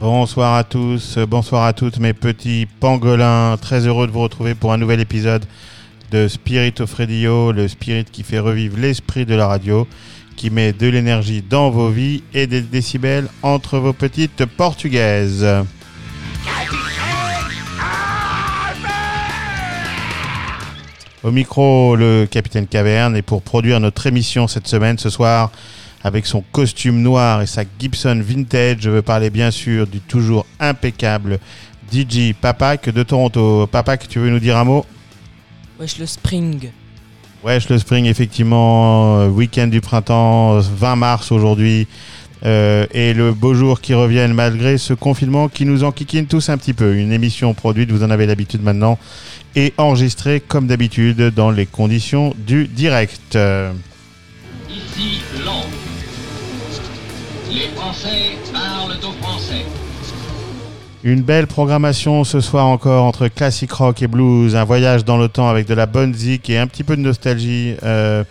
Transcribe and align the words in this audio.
Bonsoir 0.00 0.54
à 0.54 0.64
tous, 0.64 1.18
bonsoir 1.18 1.64
à 1.64 1.72
toutes 1.72 1.98
mes 1.98 2.12
petits 2.12 2.66
pangolins. 2.80 3.56
Très 3.60 3.86
heureux 3.86 4.06
de 4.06 4.12
vous 4.12 4.20
retrouver 4.20 4.54
pour 4.54 4.72
un 4.72 4.76
nouvel 4.76 5.00
épisode 5.00 5.46
de 6.10 6.28
Spirit 6.28 6.74
of 6.80 6.92
Radio, 6.94 7.52
le 7.52 7.68
spirit 7.68 8.04
qui 8.04 8.22
fait 8.22 8.38
revivre 8.38 8.78
l'esprit 8.78 9.24
de 9.24 9.34
la 9.34 9.46
radio, 9.46 9.88
qui 10.36 10.50
met 10.50 10.72
de 10.72 10.88
l'énergie 10.88 11.42
dans 11.42 11.70
vos 11.70 11.88
vies 11.88 12.22
et 12.34 12.46
des 12.46 12.60
décibels 12.60 13.28
entre 13.42 13.78
vos 13.78 13.92
petites 13.92 14.44
portugaises. 14.44 15.46
Au 21.24 21.30
micro, 21.30 21.96
le 21.96 22.26
capitaine 22.30 22.66
Caverne, 22.66 23.16
et 23.16 23.22
pour 23.22 23.40
produire 23.40 23.80
notre 23.80 24.06
émission 24.06 24.46
cette 24.46 24.68
semaine, 24.68 24.98
ce 24.98 25.08
soir, 25.08 25.50
avec 26.02 26.26
son 26.26 26.44
costume 26.52 27.00
noir 27.00 27.40
et 27.40 27.46
sa 27.46 27.62
Gibson 27.78 28.20
Vintage, 28.22 28.80
je 28.80 28.90
veux 28.90 29.00
parler 29.00 29.30
bien 29.30 29.50
sûr 29.50 29.86
du 29.86 30.00
toujours 30.00 30.44
impeccable 30.60 31.38
DJ 31.90 32.34
Papak 32.38 32.90
de 32.90 33.02
Toronto. 33.02 33.66
Papak, 33.66 34.06
tu 34.06 34.18
veux 34.18 34.28
nous 34.28 34.38
dire 34.38 34.58
un 34.58 34.64
mot? 34.64 34.84
Wesh 35.80 35.98
le 35.98 36.04
Spring. 36.04 36.68
Wesh 37.42 37.70
le 37.70 37.78
Spring, 37.78 38.04
effectivement, 38.04 39.20
euh, 39.20 39.28
week-end 39.28 39.68
du 39.68 39.80
printemps, 39.80 40.58
20 40.58 40.96
mars 40.96 41.32
aujourd'hui, 41.32 41.88
euh, 42.44 42.86
et 42.92 43.14
le 43.14 43.32
beau 43.32 43.54
jour 43.54 43.80
qui 43.80 43.94
reviennent 43.94 44.34
malgré 44.34 44.78
ce 44.78 44.94
confinement 44.94 45.48
qui 45.48 45.64
nous 45.64 45.84
enquiquine 45.84 46.26
tous 46.26 46.48
un 46.48 46.58
petit 46.58 46.74
peu. 46.74 46.96
Une 46.96 47.12
émission 47.12 47.54
produite, 47.54 47.90
vous 47.90 48.02
en 48.02 48.10
avez 48.10 48.26
l'habitude 48.26 48.62
maintenant, 48.62 48.98
et 49.56 49.72
enregistrée 49.78 50.40
comme 50.40 50.66
d'habitude 50.66 51.30
dans 51.30 51.50
les 51.50 51.66
conditions 51.66 52.34
du 52.36 52.66
direct. 52.66 53.38
Ici. 54.68 55.20
Les 57.54 57.68
Français 57.76 58.36
parlent 58.52 58.96
aux 59.06 59.22
Français. 59.22 59.64
Une 61.04 61.22
belle 61.22 61.46
programmation 61.46 62.24
ce 62.24 62.40
soir 62.40 62.66
encore 62.66 63.04
entre 63.04 63.28
classic 63.28 63.70
rock 63.70 64.02
et 64.02 64.08
blues, 64.08 64.56
un 64.56 64.64
voyage 64.64 65.04
dans 65.04 65.18
le 65.18 65.28
temps 65.28 65.48
avec 65.48 65.68
de 65.68 65.74
la 65.74 65.86
bonne 65.86 66.12
zik 66.14 66.50
et 66.50 66.58
un 66.58 66.66
petit 66.66 66.82
peu 66.82 66.96
de 66.96 67.02
nostalgie, 67.02 67.76
euh, 67.84 68.24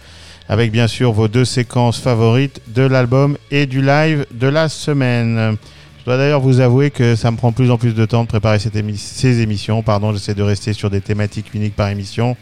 avec 0.49 0.72
bien 0.72 0.88
sûr 0.88 1.11
vos 1.11 1.27
deux 1.27 1.45
séquences 1.45 1.99
favorites 1.99 2.61
de 2.67 2.83
l'album 2.83 3.38
et 3.52 3.66
du 3.66 3.81
live 3.81 4.25
de 4.31 4.47
la 4.47 4.69
semaine. 4.69 5.58
Je 5.99 6.05
dois 6.05 6.17
d'ailleurs 6.17 6.41
vous 6.41 6.59
avouer 6.59 6.91
que 6.91 7.16
ça 7.16 7.31
me 7.31 7.38
prend 7.38 7.53
plus 7.53 7.72
en 7.72 7.77
plus 7.77 7.95
de 7.95 8.05
temps 8.05 8.23
de 8.23 8.27
préparer 8.27 8.59
ces 8.59 9.41
émissions. 9.41 9.81
Pardon, 9.83 10.11
j'essaie 10.11 10.33
de 10.33 10.44
rester 10.44 10.73
sur 10.73 10.89
des 10.89 10.99
thématiques 10.99 11.53
uniques 11.53 11.77
par 11.77 11.88
émission. 11.88 12.36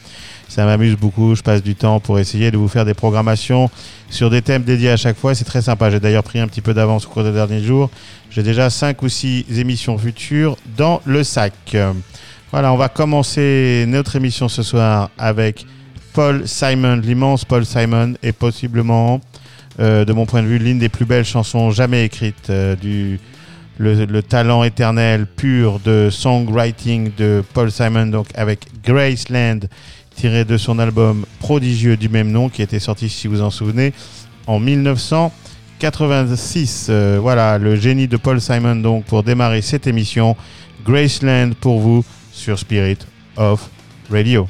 Ça 0.48 0.66
m'amuse 0.66 0.96
beaucoup. 0.96 1.36
Je 1.36 1.44
passe 1.44 1.62
du 1.62 1.76
temps 1.76 2.00
pour 2.00 2.18
essayer 2.18 2.50
de 2.50 2.58
vous 2.58 2.68
faire 2.68 2.86
des 2.86 2.96
programmations 2.96 3.70
sur 4.10 4.32
des 4.32 4.42
thèmes 4.42 4.64
dédiés 4.64 4.90
à 4.90 4.98
chaque 4.98 5.16
fois. 5.16 5.36
C'est 5.36 5.46
très 5.46 5.62
sympa. 5.62 5.92
J'ai 5.92 6.00
d'ailleurs 6.00 6.24
pris 6.24 6.40
un 6.40 6.48
petit 6.48 6.62
peu 6.62 6.74
d'avance 6.74 7.06
au 7.06 7.10
cours 7.10 7.24
des 7.24 7.32
derniers 7.32 7.62
jours. 7.62 7.92
J'ai 8.32 8.42
déjà 8.42 8.72
5 8.72 9.00
ou 9.04 9.10
6 9.10 9.46
émissions 9.60 9.96
futures 9.98 10.58
dans 10.76 11.00
le 11.06 11.24
sac. 11.24 11.54
Voilà, 12.52 12.74
on 12.74 12.78
va 12.78 12.90
commencer 12.90 13.86
notre 13.88 14.16
émission 14.16 14.50
ce 14.50 14.64
soir 14.64 15.12
avec 15.20 15.68
Paul 16.14 16.48
Simon, 16.48 16.98
l'immense 16.98 17.46
Paul 17.46 17.66
Simon, 17.66 18.14
et 18.22 18.32
possiblement, 18.32 19.22
euh, 19.80 20.06
de 20.06 20.14
mon 20.14 20.26
point 20.26 20.44
de 20.44 20.48
vue, 20.48 20.58
l'une 20.58 20.80
des 20.80 20.90
plus 20.90 21.06
belles 21.06 21.26
chansons 21.26 21.72
jamais 21.72 22.06
écrites 22.06 22.50
euh, 22.50 22.76
du 22.76 23.20
le, 23.78 24.06
le 24.06 24.22
talent 24.22 24.64
éternel 24.64 25.26
pur 25.26 25.80
de 25.80 26.10
songwriting 26.12 27.12
de 27.18 27.44
Paul 27.54 27.72
Simon, 27.72 28.08
donc 28.08 28.28
avec 28.36 28.68
Graceland, 28.84 29.62
tiré 30.16 30.46
de 30.46 30.58
son 30.58 30.80
album 30.80 31.26
prodigieux 31.40 31.98
du 31.98 32.10
même 32.10 32.32
nom, 32.32 32.50
qui 32.50 32.62
était 32.62 32.80
sorti, 32.80 33.10
si 33.10 33.28
vous 33.28 33.42
en 33.42 33.50
souvenez, 33.50 33.94
en 34.48 34.60
1986. 34.60 36.88
Euh, 36.90 37.18
voilà, 37.22 37.58
le 37.58 37.76
génie 37.76 38.08
de 38.08 38.18
Paul 38.18 38.40
Simon, 38.40 38.76
donc, 38.76 39.06
pour 39.06 39.24
démarrer 39.24 39.62
cette 39.62 39.88
émission. 39.88 40.36
Graceland 40.86 41.52
pour 41.60 41.80
vous 41.80 42.06
sur 42.32 42.60
Spirit 42.60 43.00
of 43.38 43.70
Radio. 44.10 44.48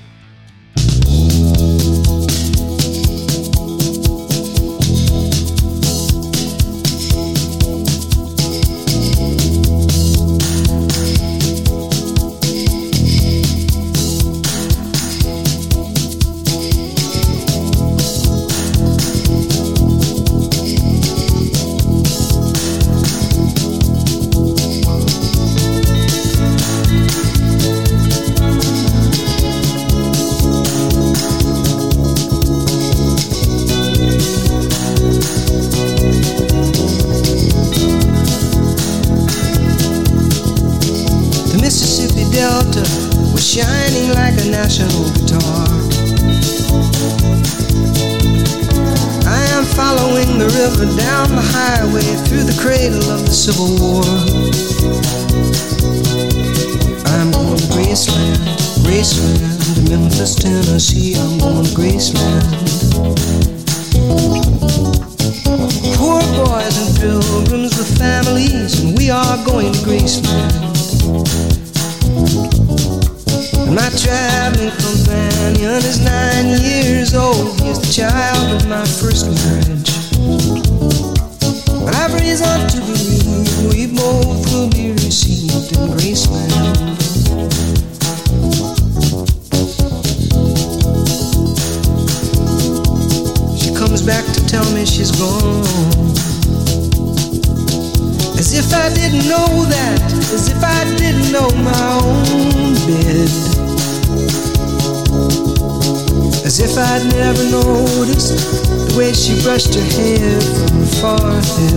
Forehead. 111.01 111.73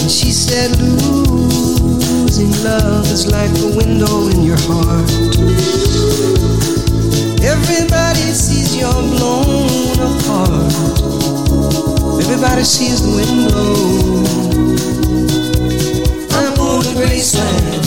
And 0.00 0.10
she 0.10 0.30
said, 0.30 0.70
Losing 0.78 2.52
love 2.62 3.06
is 3.10 3.26
like 3.26 3.50
a 3.64 3.68
window 3.74 4.28
in 4.28 4.42
your 4.44 4.60
heart. 4.68 5.08
Everybody 7.40 8.26
sees 8.36 8.76
you're 8.76 8.92
blown 8.92 9.96
apart. 9.96 10.72
Everybody 12.22 12.64
sees 12.64 13.00
the 13.00 13.12
window. 13.16 13.72
I'm 16.36 16.54
going 16.54 16.82
to 16.82 16.92
Graceland. 17.00 17.80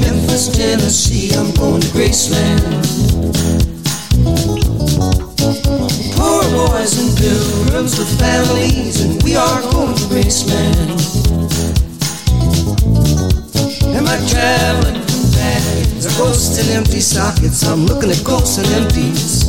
Memphis, 0.00 0.48
Tennessee, 0.48 1.34
I'm 1.36 1.52
going 1.54 1.82
to 1.82 1.88
Graceland. 1.88 3.01
Relatives 6.82 7.96
with 7.96 8.18
families, 8.18 9.04
and 9.04 9.22
we 9.22 9.36
are 9.36 9.62
going 9.70 9.94
to 9.94 10.02
Graceland. 10.10 10.90
Am 13.94 14.06
I 14.08 14.18
traveling 14.26 15.00
companions 15.06 16.06
are 16.06 16.18
ghosts 16.18 16.58
and 16.58 16.70
empty 16.70 17.00
sockets? 17.00 17.64
I'm 17.64 17.86
looking 17.86 18.10
at 18.10 18.24
ghosts 18.24 18.58
and 18.58 18.66
empties. 18.82 19.44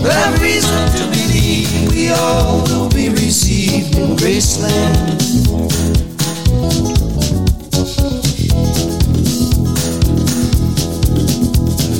But 0.00 0.10
I 0.10 0.20
have 0.24 0.40
reason 0.40 0.88
to 0.96 1.04
believe 1.10 1.92
we 1.92 2.08
all 2.08 2.62
will 2.62 2.88
be 2.88 3.10
received 3.10 3.94
in 3.96 4.16
Graceland. 4.16 5.20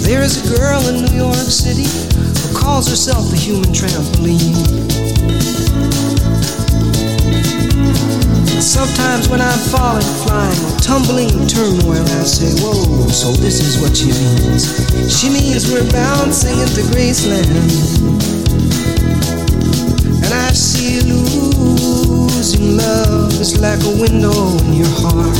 There 0.07 0.23
is 0.23 0.41
a 0.43 0.57
girl 0.57 0.81
in 0.89 1.05
New 1.05 1.17
York 1.17 1.37
City 1.37 2.22
calls 2.63 2.89
herself 2.89 3.29
the 3.31 3.37
human 3.37 3.73
trampoline. 3.75 4.55
Sometimes 8.63 9.29
when 9.29 9.41
I'm 9.41 9.59
falling, 9.75 10.07
flying, 10.23 10.63
tumbling 10.79 11.47
turmoil, 11.49 12.07
I 12.21 12.23
say, 12.23 12.55
Whoa, 12.63 13.09
so 13.09 13.33
this 13.33 13.59
is 13.59 13.83
what 13.83 13.97
she 13.97 14.15
means. 14.15 14.71
She 15.11 15.29
means 15.29 15.71
we're 15.71 15.91
bouncing 15.91 16.57
into 16.59 16.83
Graceland. 16.95 17.51
And 20.23 20.33
I 20.33 20.53
see 20.53 21.01
losing 21.03 22.77
love 22.77 23.33
is 23.41 23.59
like 23.61 23.83
a 23.83 23.95
window 24.01 24.57
in 24.63 24.73
your 24.75 24.95
heart. 25.03 25.37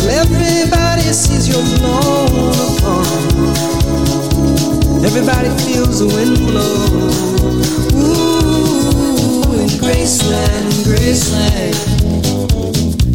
Well, 0.00 0.24
everybody 0.24 1.02
sees 1.12 1.46
you're 1.48 1.78
blown 1.78 2.56
apart. 2.76 4.19
Everybody 5.02 5.48
feels 5.64 6.00
the 6.00 6.06
wind 6.06 6.36
blow. 6.46 6.76
Ooh, 7.96 9.42
in 9.58 9.68
Graceland, 9.80 10.66
in 10.68 10.84
Graceland. 10.84 11.76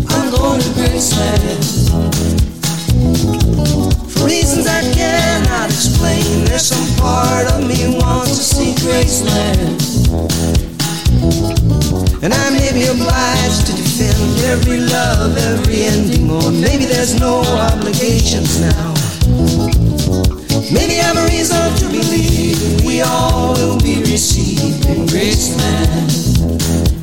I'm 0.10 0.32
going 0.32 0.62
to 0.62 0.70
Graceland. 0.70 1.64
For 4.10 4.26
reasons 4.26 4.66
I 4.66 4.82
cannot 4.94 5.70
explain, 5.70 6.46
there's 6.46 6.66
some 6.66 6.88
part 6.98 7.46
of 7.54 7.68
me 7.68 8.00
wants 8.00 8.36
to 8.38 8.44
see 8.56 8.74
Graceland. 8.82 9.78
And 12.24 12.34
I 12.34 12.50
may 12.50 12.74
be 12.74 12.88
obliged 12.88 13.68
to 13.68 13.74
defend 13.74 14.44
every 14.46 14.80
love, 14.80 15.38
every 15.38 15.84
ending, 15.84 16.32
or 16.32 16.52
maybe 16.52 16.86
there's 16.86 17.14
no 17.20 17.42
obligations 17.42 18.60
now. 18.60 18.95
Reason 21.46 21.76
to 21.76 21.86
believe 21.90 22.84
we 22.84 23.02
all 23.02 23.54
will 23.54 23.78
be 23.78 24.00
received 24.00 24.84
in 24.88 25.06
Graceland. 25.06 26.10
Oh, 26.42 26.95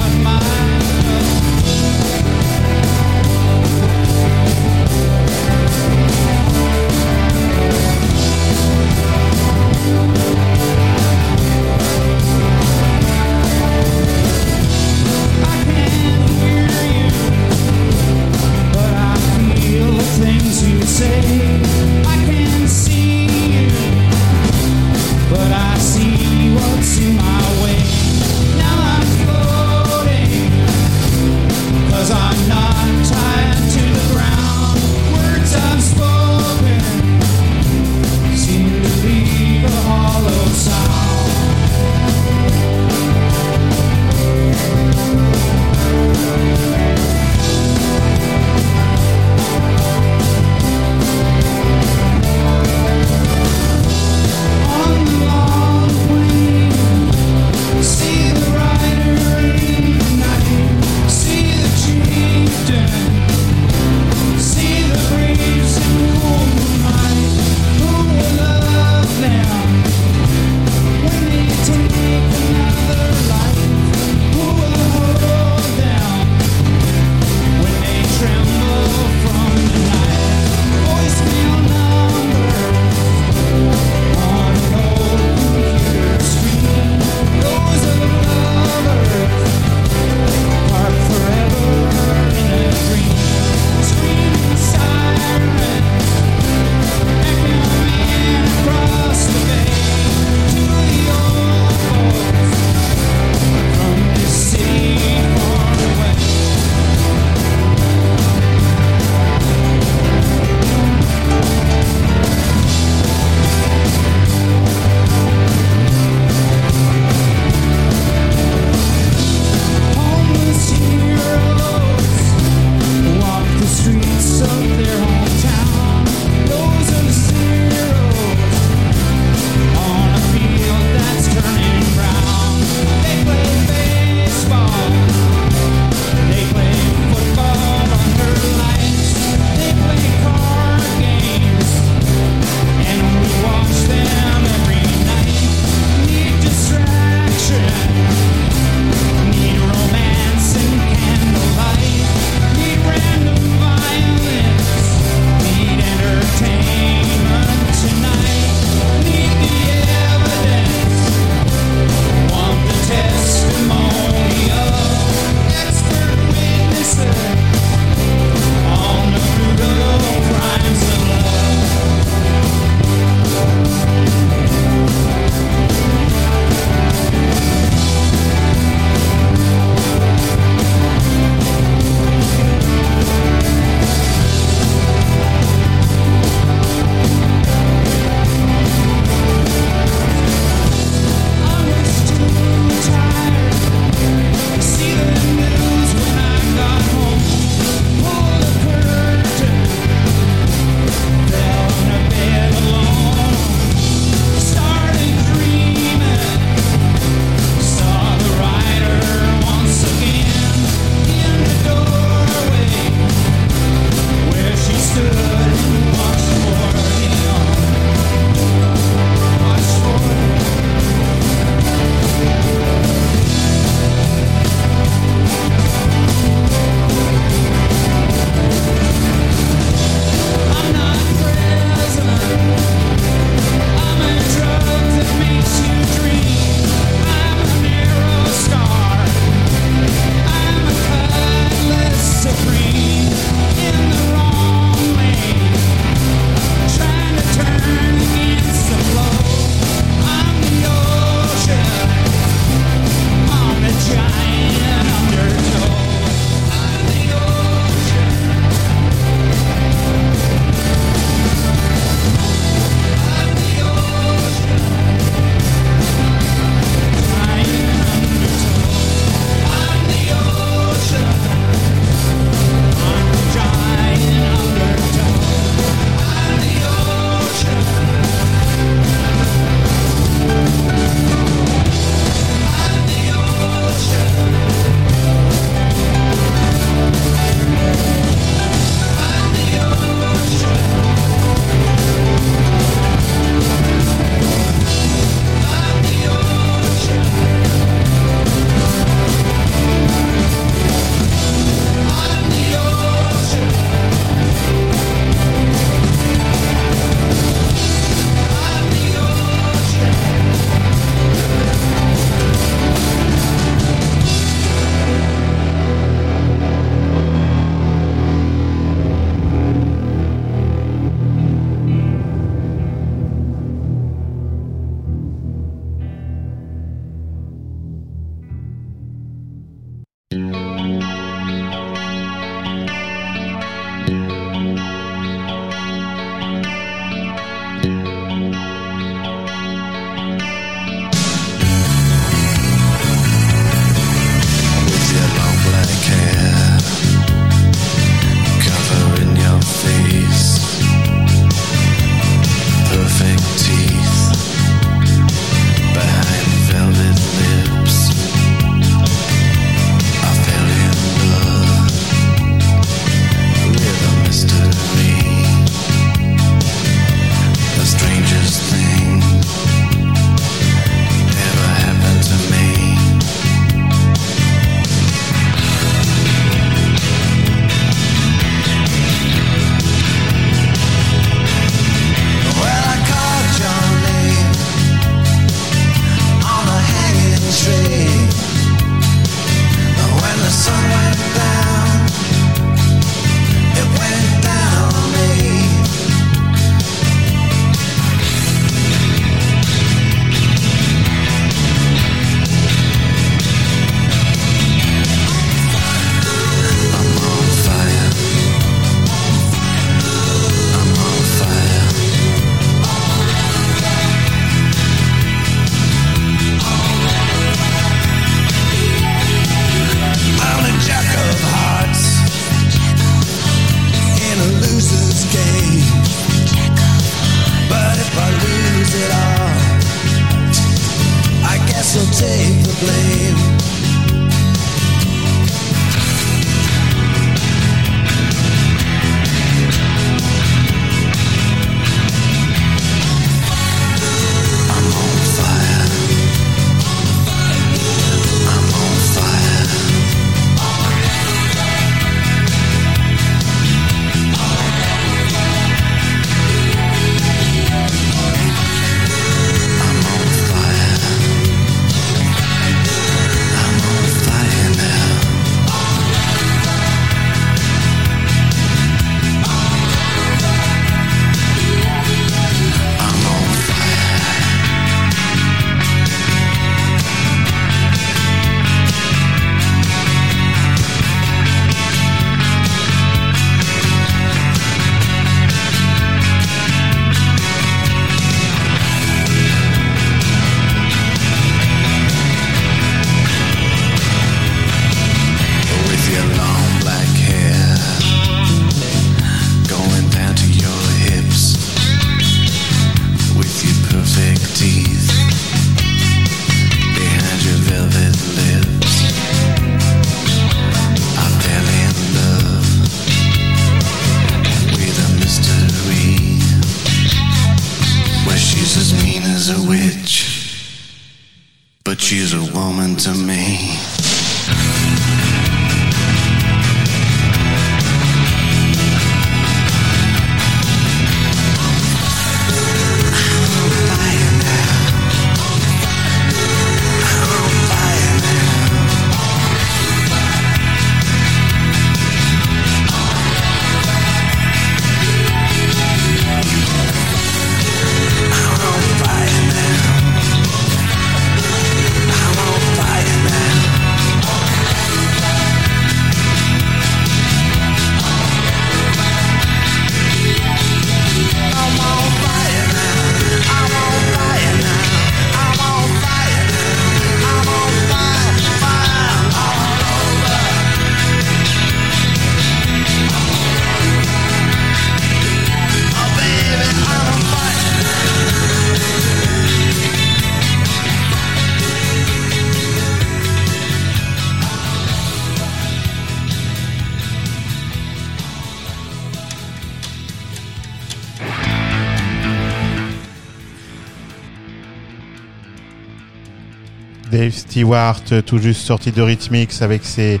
Stewart, 597.30 597.80
euh, 597.92 598.02
tout 598.02 598.18
juste 598.18 598.44
sorti 598.44 598.72
de 598.72 598.82
Rhythmix 598.82 599.40
avec 599.40 599.64
ses 599.64 600.00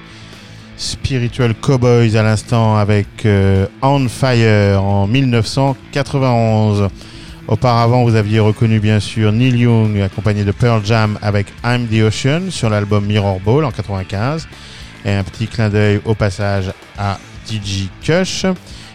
Spiritual 0.76 1.54
Cowboys 1.54 2.16
à 2.16 2.24
l'instant 2.24 2.76
avec 2.76 3.24
euh, 3.24 3.68
On 3.82 4.08
Fire 4.08 4.82
en 4.82 5.06
1991. 5.06 6.88
Auparavant, 7.46 8.02
vous 8.02 8.16
aviez 8.16 8.40
reconnu 8.40 8.80
bien 8.80 8.98
sûr 8.98 9.30
Neil 9.30 9.58
Young 9.58 10.00
accompagné 10.00 10.42
de 10.42 10.50
Pearl 10.50 10.84
Jam 10.84 11.20
avec 11.22 11.46
I'm 11.64 11.86
the 11.86 12.02
Ocean 12.02 12.50
sur 12.50 12.68
l'album 12.68 13.06
Mirror 13.06 13.38
Ball 13.38 13.64
en 13.64 13.70
95. 13.70 14.48
Et 15.04 15.12
un 15.12 15.22
petit 15.22 15.46
clin 15.46 15.68
d'œil 15.68 16.00
au 16.04 16.16
passage 16.16 16.72
à 16.98 17.20
DJ 17.48 17.86
Kush. 18.02 18.44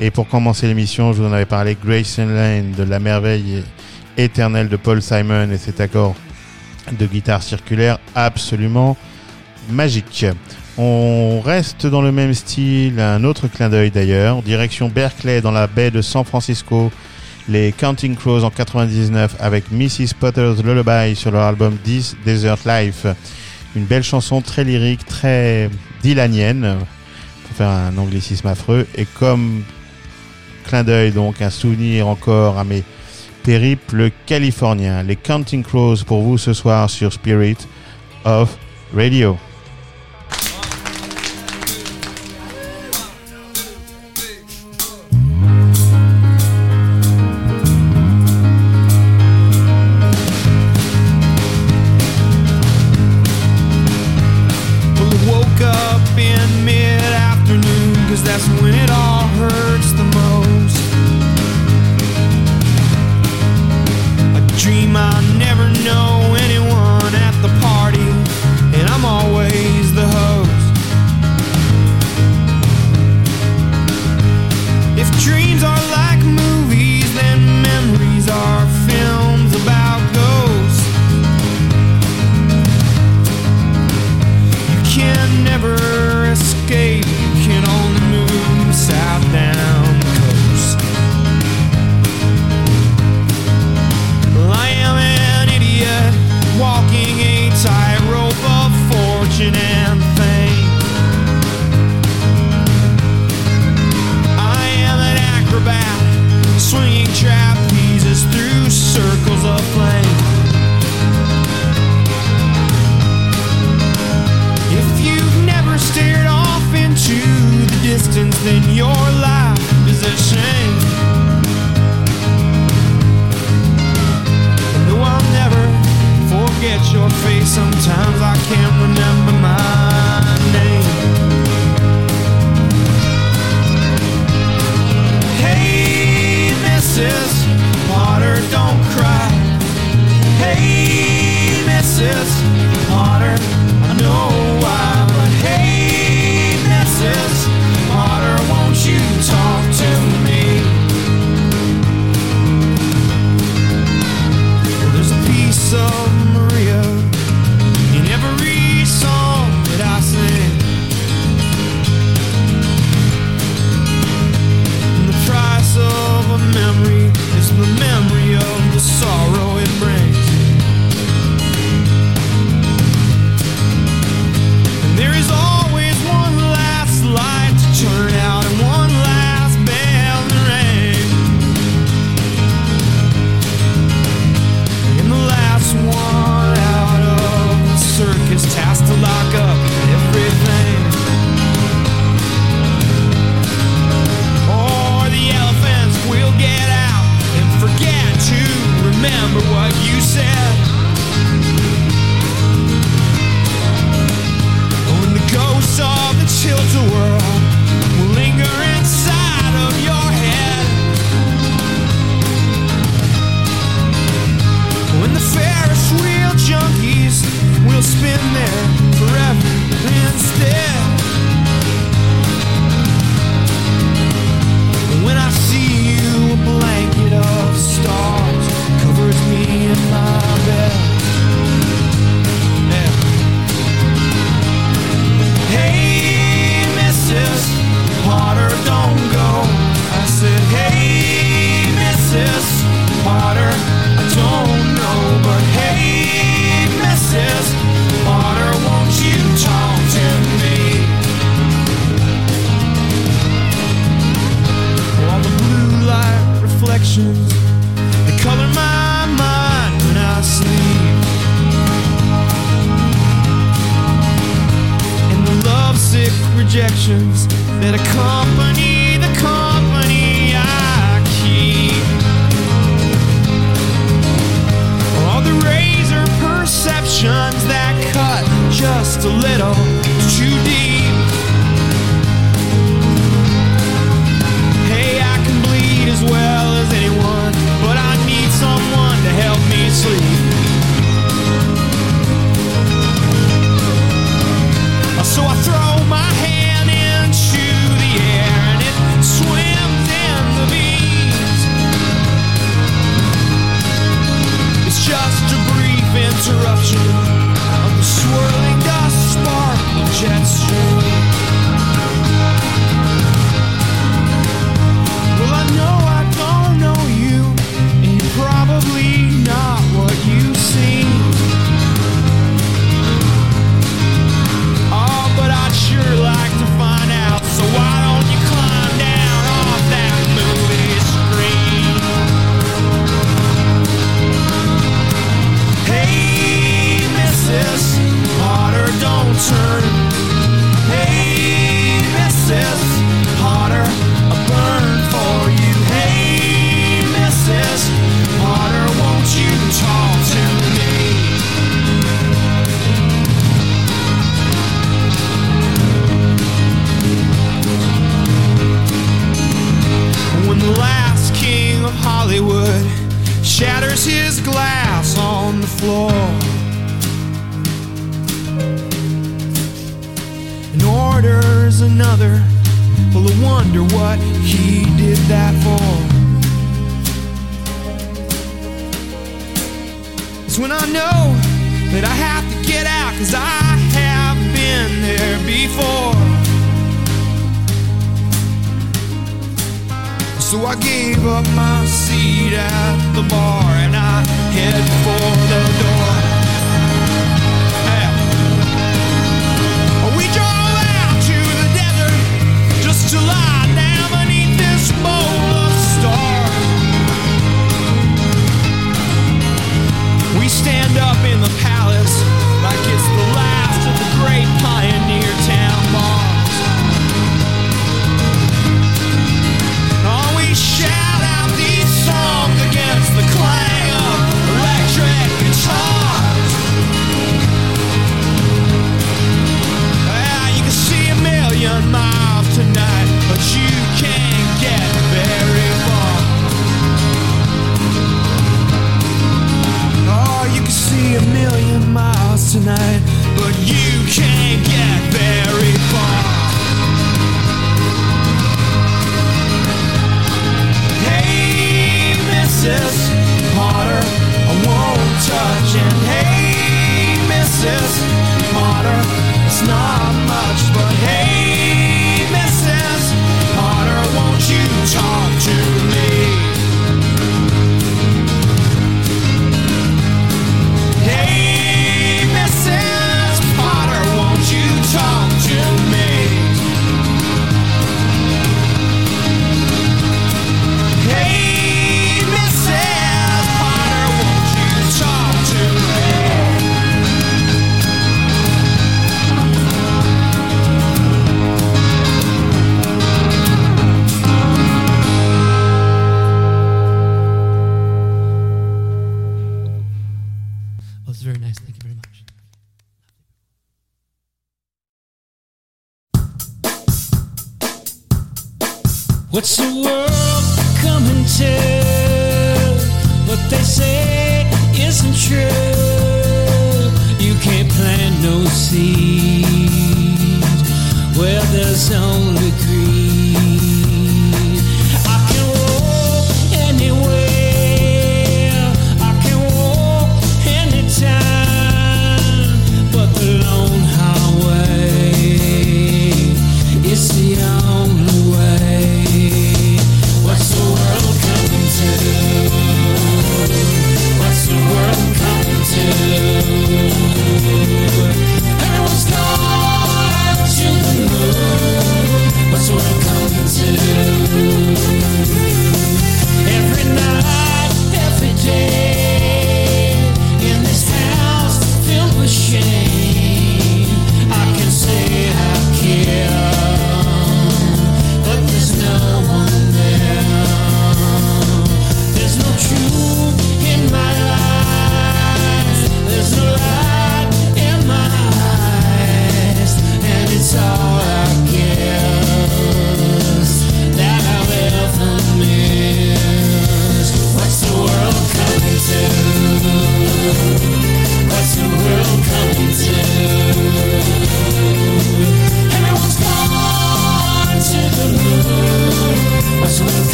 Et 0.00 0.10
pour 0.10 0.26
commencer 0.26 0.66
l'émission, 0.66 1.12
je 1.12 1.22
vous 1.22 1.28
en 1.28 1.32
avais 1.32 1.44
parlé 1.44 1.76
Grayson 1.80 2.26
Lane 2.26 2.72
de 2.72 2.82
la 2.82 2.98
merveille 2.98 3.62
éternelle 4.16 4.68
de 4.68 4.76
Paul 4.76 5.00
Simon 5.00 5.48
et 5.52 5.58
cet 5.58 5.80
accord 5.80 6.16
de 6.92 7.06
guitare 7.06 7.42
circulaire 7.42 7.98
absolument 8.14 8.96
magique. 9.70 10.26
On 10.78 11.40
reste 11.40 11.86
dans 11.86 12.02
le 12.02 12.12
même 12.12 12.34
style, 12.34 13.00
un 13.00 13.24
autre 13.24 13.48
clin 13.48 13.70
d'œil 13.70 13.90
d'ailleurs, 13.90 14.42
direction 14.42 14.88
Berkeley 14.88 15.40
dans 15.40 15.50
la 15.50 15.66
baie 15.66 15.90
de 15.90 16.02
San 16.02 16.24
Francisco, 16.24 16.92
les 17.48 17.72
Counting 17.72 18.14
Crows 18.14 18.44
en 18.44 18.50
99 18.50 19.36
avec 19.40 19.70
Mrs. 19.70 20.14
Potter's 20.18 20.62
Lullaby 20.62 21.16
sur 21.16 21.30
leur 21.30 21.42
album 21.42 21.76
This 21.78 22.14
Desert 22.24 22.58
Life. 22.66 23.06
Une 23.74 23.84
belle 23.84 24.02
chanson 24.02 24.40
très 24.40 24.64
lyrique, 24.64 25.04
très 25.06 25.70
dylanienne, 26.02 26.76
pour 27.46 27.56
faire 27.56 27.68
un 27.68 27.96
anglicisme 27.96 28.46
affreux, 28.46 28.86
et 28.96 29.04
comme 29.04 29.62
clin 30.66 30.82
d'œil 30.82 31.12
donc 31.12 31.40
un 31.40 31.50
souvenir 31.50 32.08
encore 32.08 32.58
à 32.58 32.64
mes 32.64 32.82
périple 33.46 34.10
californien. 34.26 35.04
Les 35.04 35.14
Counting 35.14 35.62
Crows 35.62 36.02
pour 36.04 36.22
vous 36.22 36.36
ce 36.36 36.52
soir 36.52 36.90
sur 36.90 37.12
Spirit 37.12 37.56
of 38.24 38.58
Radio. 38.92 39.38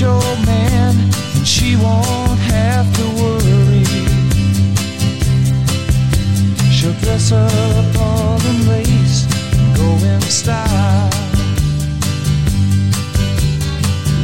Old 0.00 0.46
man, 0.46 0.96
and 1.36 1.46
she 1.46 1.76
won't 1.76 2.38
have 2.38 2.86
to 2.96 3.04
worry. 3.20 3.84
She'll 6.72 6.94
dress 7.04 7.30
up 7.30 7.96
all 8.00 8.40
in 8.46 8.68
lace 8.68 9.26
and 9.52 9.76
go 9.76 9.88
in 10.06 10.20
style. 10.22 11.10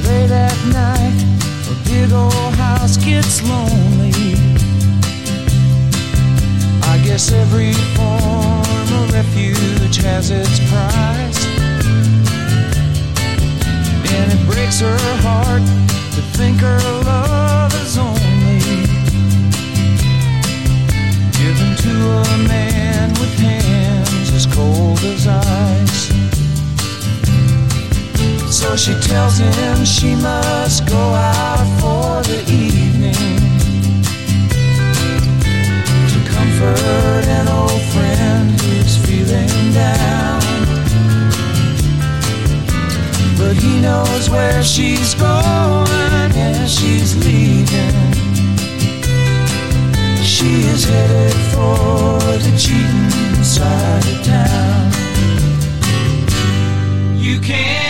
Late 0.09 0.31
at 0.31 0.59
night, 0.73 1.19
a 1.71 1.75
big 1.85 2.13
old 2.13 2.55
house 2.55 2.97
gets 2.97 3.43
lonely. 3.43 4.35
I 6.93 6.99
guess 7.05 7.31
every 7.31 7.75
form 7.95 8.89
of 9.03 9.13
refuge 9.13 9.97
has 9.99 10.31
its 10.31 10.59
price. 10.71 11.28
And 14.11 14.33
it 14.33 14.47
breaks 14.47 14.81
her 14.81 14.99
heart 15.23 15.62
to 16.14 16.23
think 16.37 16.61
her 16.61 16.79
love 17.05 17.75
is 17.83 17.99
only 17.99 18.59
given 21.38 21.77
to 21.77 21.92
a 21.92 22.49
man 22.49 23.11
with 23.21 23.35
hands 23.38 24.33
as 24.33 24.47
cold 24.47 24.99
as 25.05 25.27
ice. 25.27 26.09
So 28.51 28.77
she 28.77 28.94
tells 29.01 29.38
him 29.38 29.85
she 29.85 30.14
must 30.16 30.88
go 30.88 30.97
out 30.97 31.66
for 31.81 32.23
the 32.29 32.40
evening 32.51 33.38
to 36.11 36.18
comfort 36.33 37.25
an 37.29 37.49
old 37.49 37.83
friend 37.92 38.61
who's 38.61 38.97
feeling 38.97 39.73
down. 39.73 40.48
But 43.38 43.57
he 43.57 43.81
knows 43.81 44.29
where 44.29 44.62
she's 44.64 45.14
going 45.14 46.33
and 46.35 46.68
she's 46.68 47.16
leaving. 47.24 48.12
She 50.22 50.66
is 50.72 50.85
headed 50.85 51.35
for 51.55 52.18
the 52.44 52.53
cheating 52.59 53.44
side 53.44 54.07
of 54.12 54.24
town. 54.24 54.92
You 57.16 57.38
can't 57.40 57.88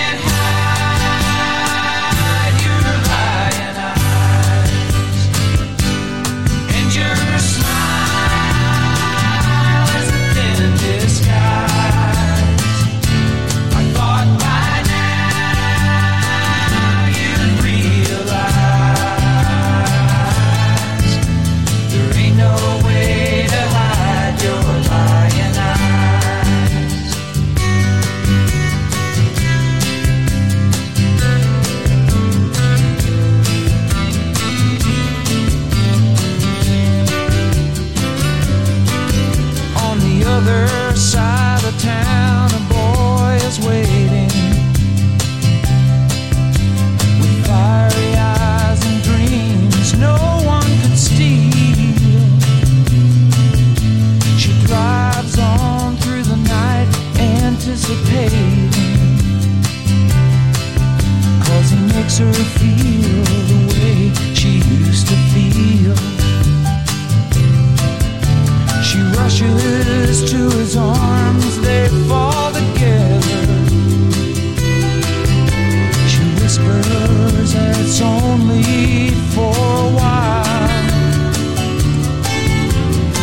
her 62.19 62.33
feel 62.33 63.25
the 63.51 63.61
way 63.73 64.12
she 64.35 64.59
used 64.59 65.07
to 65.07 65.14
feel. 65.33 65.95
She 68.83 68.99
rushes 69.16 70.29
to 70.31 70.51
his 70.59 70.77
arms, 70.77 71.61
they 71.61 71.89
fall 72.09 72.53
together. 72.53 73.45
She 76.09 76.23
whispers 76.41 77.55
it's 77.55 78.01
only 78.01 79.11
for 79.33 79.55
a 79.55 79.89
while. 79.99 80.45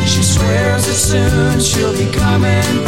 She 0.07 0.23
swears 0.23 0.85
that 0.85 0.95
soon 0.95 1.59
she'll 1.59 1.93
be 1.93 2.09
coming 2.11 2.84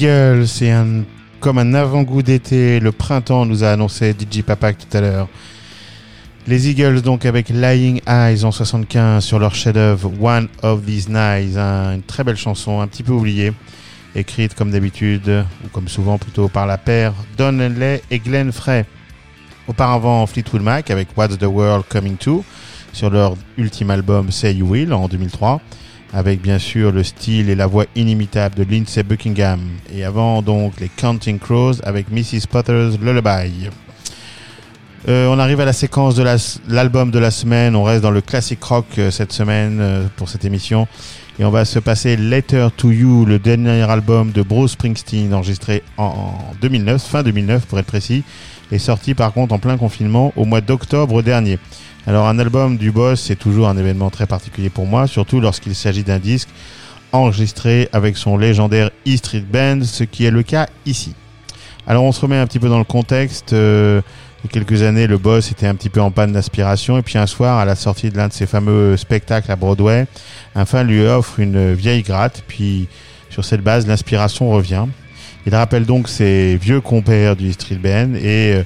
Les 0.00 0.06
Eagles, 0.06 0.46
c'est 0.46 0.70
un, 0.70 1.04
comme 1.40 1.58
un 1.58 1.74
avant-goût 1.74 2.22
d'été. 2.22 2.80
Le 2.80 2.90
printemps 2.90 3.44
nous 3.44 3.64
a 3.64 3.72
annoncé 3.72 4.12
DJ 4.12 4.40
Papak 4.40 4.78
tout 4.78 4.96
à 4.96 5.02
l'heure. 5.02 5.28
Les 6.46 6.70
Eagles, 6.70 7.02
donc, 7.02 7.26
avec 7.26 7.50
Lying 7.50 8.00
Eyes 8.08 8.44
en 8.44 8.50
75 8.50 9.22
sur 9.22 9.38
leur 9.38 9.54
chef-d'œuvre 9.54 10.10
One 10.18 10.48
of 10.62 10.86
These 10.86 11.10
Nights. 11.10 11.58
une 11.58 12.02
très 12.02 12.24
belle 12.24 12.38
chanson, 12.38 12.80
un 12.80 12.86
petit 12.86 13.02
peu 13.02 13.12
oubliée. 13.12 13.52
Écrite 14.14 14.54
comme 14.54 14.70
d'habitude, 14.70 15.44
ou 15.66 15.68
comme 15.68 15.88
souvent 15.88 16.16
plutôt 16.16 16.48
par 16.48 16.66
la 16.66 16.78
paire 16.78 17.12
Don 17.36 17.60
Henley 17.60 18.00
et 18.10 18.20
Glenn 18.20 18.52
Frey. 18.52 18.86
Auparavant, 19.68 20.26
Fleetwood 20.26 20.62
Mac 20.62 20.90
avec 20.90 21.08
What's 21.14 21.36
the 21.36 21.44
World 21.44 21.84
Coming 21.90 22.16
To 22.16 22.42
sur 22.94 23.10
leur 23.10 23.34
ultime 23.58 23.90
album 23.90 24.30
Say 24.30 24.54
You 24.54 24.70
Will 24.70 24.94
en 24.94 25.08
2003 25.08 25.60
avec 26.12 26.40
bien 26.42 26.58
sûr 26.58 26.90
le 26.92 27.02
style 27.04 27.50
et 27.50 27.54
la 27.54 27.66
voix 27.66 27.84
inimitable 27.94 28.56
de 28.56 28.64
Lindsey 28.64 29.02
Buckingham 29.02 29.60
et 29.94 30.04
avant 30.04 30.42
donc 30.42 30.80
les 30.80 30.88
Counting 30.88 31.38
Crows 31.38 31.74
avec 31.84 32.10
Mrs. 32.10 32.46
Potter's 32.50 32.98
Lullaby. 33.00 33.68
Euh, 35.08 35.28
on 35.28 35.38
arrive 35.38 35.60
à 35.60 35.64
la 35.64 35.72
séquence 35.72 36.14
de 36.14 36.22
la- 36.22 36.36
l'album 36.68 37.10
de 37.10 37.18
la 37.18 37.30
semaine, 37.30 37.74
on 37.74 37.84
reste 37.84 38.02
dans 38.02 38.10
le 38.10 38.20
classic 38.20 38.62
rock 38.62 38.84
euh, 38.98 39.10
cette 39.10 39.32
semaine 39.32 39.78
euh, 39.80 40.06
pour 40.16 40.28
cette 40.28 40.44
émission 40.44 40.86
et 41.38 41.44
on 41.44 41.50
va 41.50 41.64
se 41.64 41.78
passer 41.78 42.16
Letter 42.16 42.68
to 42.76 42.90
You, 42.90 43.24
le 43.24 43.38
dernier 43.38 43.88
album 43.88 44.30
de 44.30 44.42
Bruce 44.42 44.72
Springsteen 44.72 45.32
enregistré 45.32 45.82
en, 45.96 46.04
en 46.04 46.38
2009, 46.60 47.00
fin 47.02 47.22
2009 47.22 47.64
pour 47.64 47.78
être 47.78 47.86
précis, 47.86 48.24
et 48.70 48.78
sorti 48.78 49.14
par 49.14 49.32
contre 49.32 49.54
en 49.54 49.58
plein 49.58 49.78
confinement 49.78 50.34
au 50.36 50.44
mois 50.44 50.60
d'octobre 50.60 51.22
dernier. 51.22 51.58
Alors 52.06 52.26
un 52.26 52.38
album 52.38 52.76
du 52.76 52.90
boss, 52.90 53.20
c'est 53.20 53.36
toujours 53.36 53.68
un 53.68 53.76
événement 53.76 54.10
très 54.10 54.26
particulier 54.26 54.70
pour 54.70 54.86
moi, 54.86 55.06
surtout 55.06 55.40
lorsqu'il 55.40 55.74
s'agit 55.74 56.02
d'un 56.02 56.18
disque 56.18 56.48
enregistré 57.12 57.88
avec 57.92 58.16
son 58.16 58.38
légendaire 58.38 58.90
E 59.06 59.16
Street 59.16 59.44
Band, 59.52 59.80
ce 59.84 60.04
qui 60.04 60.24
est 60.24 60.30
le 60.30 60.42
cas 60.42 60.68
ici. 60.86 61.14
Alors 61.86 62.04
on 62.04 62.12
se 62.12 62.20
remet 62.20 62.36
un 62.36 62.46
petit 62.46 62.58
peu 62.58 62.68
dans 62.68 62.78
le 62.78 62.84
contexte. 62.84 63.52
euh, 63.52 64.00
il 64.42 64.46
y 64.46 64.48
a 64.48 64.52
quelques 64.64 64.82
années, 64.82 65.06
le 65.06 65.18
boss 65.18 65.50
était 65.50 65.66
un 65.66 65.74
petit 65.74 65.90
peu 65.90 66.00
en 66.00 66.10
panne 66.10 66.32
d'aspiration 66.32 66.96
et 66.96 67.02
puis 67.02 67.18
un 67.18 67.26
soir, 67.26 67.58
à 67.58 67.66
la 67.66 67.74
sortie 67.74 68.08
de 68.08 68.16
l'un 68.16 68.28
de 68.28 68.32
ses 68.32 68.46
fameux 68.46 68.96
spectacles 68.96 69.52
à 69.52 69.56
Broadway, 69.56 70.06
un 70.54 70.64
fan 70.64 70.86
lui 70.86 71.04
offre 71.04 71.40
une 71.40 71.74
vieille 71.74 72.02
gratte. 72.02 72.42
Puis 72.48 72.88
sur 73.28 73.44
cette 73.44 73.60
base, 73.60 73.86
l'inspiration 73.86 74.50
revient. 74.50 74.86
Il 75.46 75.54
rappelle 75.54 75.84
donc 75.84 76.08
ses 76.08 76.56
vieux 76.56 76.80
compères 76.80 77.36
du 77.36 77.50
E 77.50 77.52
Street 77.52 77.76
Band 77.76 78.14
et 78.14 78.54
euh, 78.54 78.62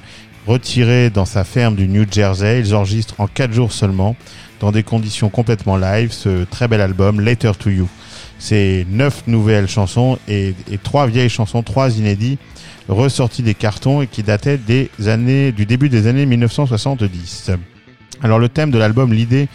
retirés 0.47 1.09
dans 1.09 1.25
sa 1.25 1.43
ferme 1.43 1.75
du 1.75 1.87
New 1.87 2.05
Jersey, 2.09 2.59
ils 2.59 2.75
enregistrent 2.75 3.19
en 3.19 3.27
4 3.27 3.53
jours 3.53 3.71
seulement, 3.71 4.15
dans 4.59 4.71
des 4.71 4.83
conditions 4.83 5.29
complètement 5.29 5.77
live, 5.77 6.11
ce 6.11 6.43
très 6.45 6.67
bel 6.67 6.81
album 6.81 7.19
Later 7.19 7.51
to 7.57 7.69
You. 7.69 7.87
C'est 8.37 8.85
neuf 8.89 9.23
nouvelles 9.27 9.67
chansons 9.67 10.19
et, 10.27 10.53
et 10.71 10.77
trois 10.77 11.07
vieilles 11.07 11.29
chansons, 11.29 11.63
trois 11.63 11.97
inédits, 11.97 12.37
ressortis 12.87 13.43
des 13.43 13.53
cartons 13.53 14.01
et 14.01 14.07
qui 14.07 14.23
dataient 14.23 14.57
des 14.57 14.89
années, 15.07 15.51
du 15.51 15.65
début 15.65 15.89
des 15.89 16.07
années 16.07 16.25
1970. 16.25 17.51
Alors 18.21 18.39
le 18.39 18.49
thème 18.49 18.71
de 18.71 18.77
l'album, 18.77 19.13
l'idée 19.13 19.47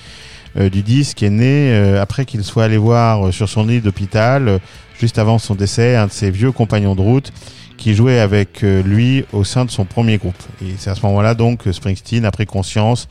euh, 0.59 0.69
du 0.69 0.83
disque 0.83 1.23
est 1.23 1.31
née 1.31 1.73
euh, 1.73 2.03
après 2.03 2.25
qu'il 2.25 2.43
soit 2.43 2.65
allé 2.65 2.77
voir 2.77 3.29
euh, 3.29 3.33
sur 3.33 3.49
son 3.49 3.67
lit 3.67 3.81
d'hôpital, 3.81 4.59
juste 4.99 5.19
avant 5.19 5.39
son 5.39 5.55
décès, 5.55 5.95
un 5.95 6.07
de 6.07 6.13
ses 6.13 6.31
vieux 6.31 6.53
compagnons 6.53 6.95
de 6.95 7.01
route 7.01 7.33
qui 7.81 7.95
jouait 7.95 8.21
avec 8.21 8.63
euh, 8.63 8.83
lui 8.83 9.25
au 9.33 9.43
sein 9.43 9.65
de 9.65 9.71
son 9.71 9.87
premier 9.87 10.19
groupe. 10.19 10.41
Et 10.63 10.75
c'est 10.77 10.91
à 10.91 10.95
ce 10.95 11.05
moment-là 11.07 11.35
donc 11.35 11.65
que 11.65 11.73
Springsteen 11.73 12.25
a 12.27 12.31
pris 12.31 12.47
conscience 12.47 13.09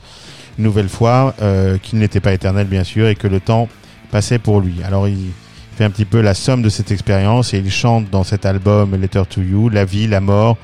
une 0.56 0.64
nouvelle 0.64 0.88
fois 0.88 1.34
euh, 1.42 1.76
qu'il 1.76 1.98
n'était 1.98 2.20
pas 2.20 2.32
éternel 2.32 2.68
bien 2.68 2.84
sûr 2.84 3.08
et 3.08 3.16
que 3.16 3.26
le 3.26 3.40
temps 3.40 3.68
passait 4.12 4.38
pour 4.38 4.60
lui. 4.60 4.76
Alors 4.84 5.08
il 5.08 5.32
fait 5.76 5.84
un 5.84 5.90
petit 5.90 6.04
peu 6.04 6.20
la 6.20 6.34
somme 6.34 6.62
de 6.62 6.68
cette 6.68 6.92
expérience 6.92 7.52
et 7.52 7.58
il 7.58 7.70
chante 7.70 8.08
dans 8.10 8.22
cet 8.22 8.46
album 8.46 8.94
Letter 8.94 9.22
to 9.28 9.42
You 9.42 9.68
la 9.68 9.84
vie, 9.84 10.06
la 10.06 10.20
mort, 10.20 10.56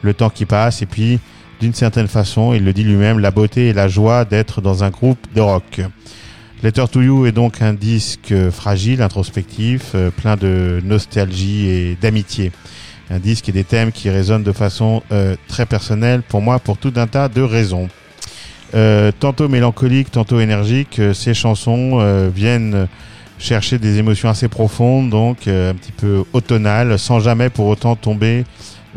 le 0.00 0.14
temps 0.14 0.30
qui 0.30 0.46
passe 0.46 0.80
et 0.80 0.86
puis 0.86 1.20
d'une 1.60 1.74
certaine 1.74 2.08
façon, 2.08 2.54
il 2.54 2.64
le 2.64 2.72
dit 2.72 2.84
lui-même, 2.84 3.18
la 3.18 3.30
beauté 3.30 3.68
et 3.68 3.72
la 3.74 3.88
joie 3.88 4.24
d'être 4.24 4.62
dans 4.62 4.84
un 4.84 4.88
groupe 4.88 5.18
de 5.34 5.42
rock. 5.42 5.82
Letter 6.62 6.84
to 6.90 7.02
You 7.02 7.26
est 7.26 7.32
donc 7.32 7.60
un 7.60 7.74
disque 7.74 8.32
euh, 8.32 8.50
fragile, 8.50 9.02
introspectif, 9.02 9.92
euh, 9.94 10.10
plein 10.10 10.36
de 10.36 10.80
nostalgie 10.82 11.68
et 11.68 11.98
d'amitié. 12.00 12.52
Un 13.10 13.18
disque 13.18 13.48
et 13.48 13.52
des 13.52 13.64
thèmes 13.64 13.90
qui 13.90 14.08
résonnent 14.08 14.44
de 14.44 14.52
façon 14.52 15.02
euh, 15.10 15.34
très 15.48 15.66
personnelle 15.66 16.22
pour 16.22 16.40
moi 16.40 16.60
pour 16.60 16.78
tout 16.78 16.92
un 16.96 17.08
tas 17.08 17.28
de 17.28 17.42
raisons. 17.42 17.88
Euh, 18.74 19.10
tantôt 19.18 19.48
mélancoliques, 19.48 20.12
tantôt 20.12 20.38
énergiques, 20.38 21.00
euh, 21.00 21.12
ces 21.12 21.34
chansons 21.34 21.98
euh, 22.00 22.30
viennent 22.32 22.86
chercher 23.38 23.78
des 23.78 23.98
émotions 23.98 24.28
assez 24.28 24.46
profondes, 24.46 25.10
donc 25.10 25.48
euh, 25.48 25.72
un 25.72 25.74
petit 25.74 25.90
peu 25.90 26.22
automnales, 26.32 26.98
sans 26.98 27.18
jamais 27.18 27.50
pour 27.50 27.66
autant 27.66 27.96
tomber 27.96 28.44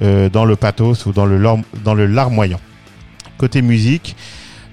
euh, 0.04 0.30
dans 0.30 0.46
le 0.46 0.56
pathos 0.56 1.08
ou 1.08 1.12
dans 1.12 1.26
le, 1.26 1.42
dans 1.84 1.96
le 1.96 2.06
larmoyant. 2.06 2.60
Côté 3.38 3.64
musique, 3.64 4.16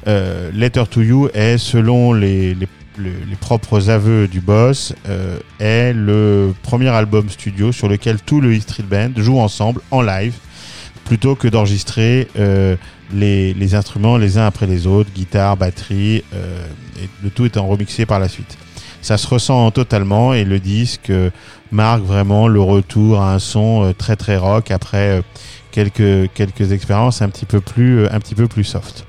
Letter 0.07 0.85
to 0.91 1.03
You 1.03 1.29
est, 1.35 1.57
selon 1.59 2.13
les, 2.13 2.55
les, 2.55 2.67
le- 3.03 3.25
les 3.29 3.37
propres 3.37 3.91
aveux 3.91 4.29
du 4.29 4.41
boss, 4.41 4.93
euh, 5.09 5.39
est 5.59 5.93
le 5.93 6.55
premier 6.63 6.89
album 6.89 7.29
studio 7.29 7.73
sur 7.73 7.89
lequel 7.89 8.19
tout 8.21 8.41
le 8.41 8.59
Street 8.61 8.85
Band 8.89 9.11
joue 9.17 9.39
ensemble 9.39 9.81
en 9.91 10.03
live, 10.03 10.35
plutôt 11.05 11.35
que 11.35 11.49
d'enregistrer 11.49 12.29
euh, 12.39 12.77
les, 13.13 13.75
instruments 13.75 14.17
les 14.17 14.39
uns 14.39 14.47
après 14.47 14.67
les 14.67 14.87
autres, 14.87 15.11
guitare, 15.15 15.57
batterie, 15.57 16.23
euh, 16.35 16.67
le 17.25 17.31
tout 17.31 17.45
étant 17.47 17.67
remixé 17.67 18.07
par 18.07 18.21
la 18.21 18.29
suite. 18.29 18.57
Ça 19.03 19.17
se 19.17 19.27
ressent 19.27 19.71
totalement 19.71 20.35
et 20.35 20.45
le 20.45 20.59
disque 20.61 21.11
marque 21.73 22.03
vraiment 22.03 22.49
le 22.49 22.61
retour 22.61 23.21
à 23.21 23.33
un 23.35 23.39
son 23.39 23.95
très 23.97 24.15
très 24.15 24.37
rock 24.37 24.71
après 24.71 25.23
quelques 25.73 26.31
quelques 26.35 26.73
expériences 26.73 27.23
un 27.23 27.31
petit 27.31 27.47
peu 27.47 27.63
plus 27.63 28.07
un 28.09 28.21
petit 28.21 28.35
peu 28.35 28.47
plus 28.47 28.65
soft. 28.65 29.07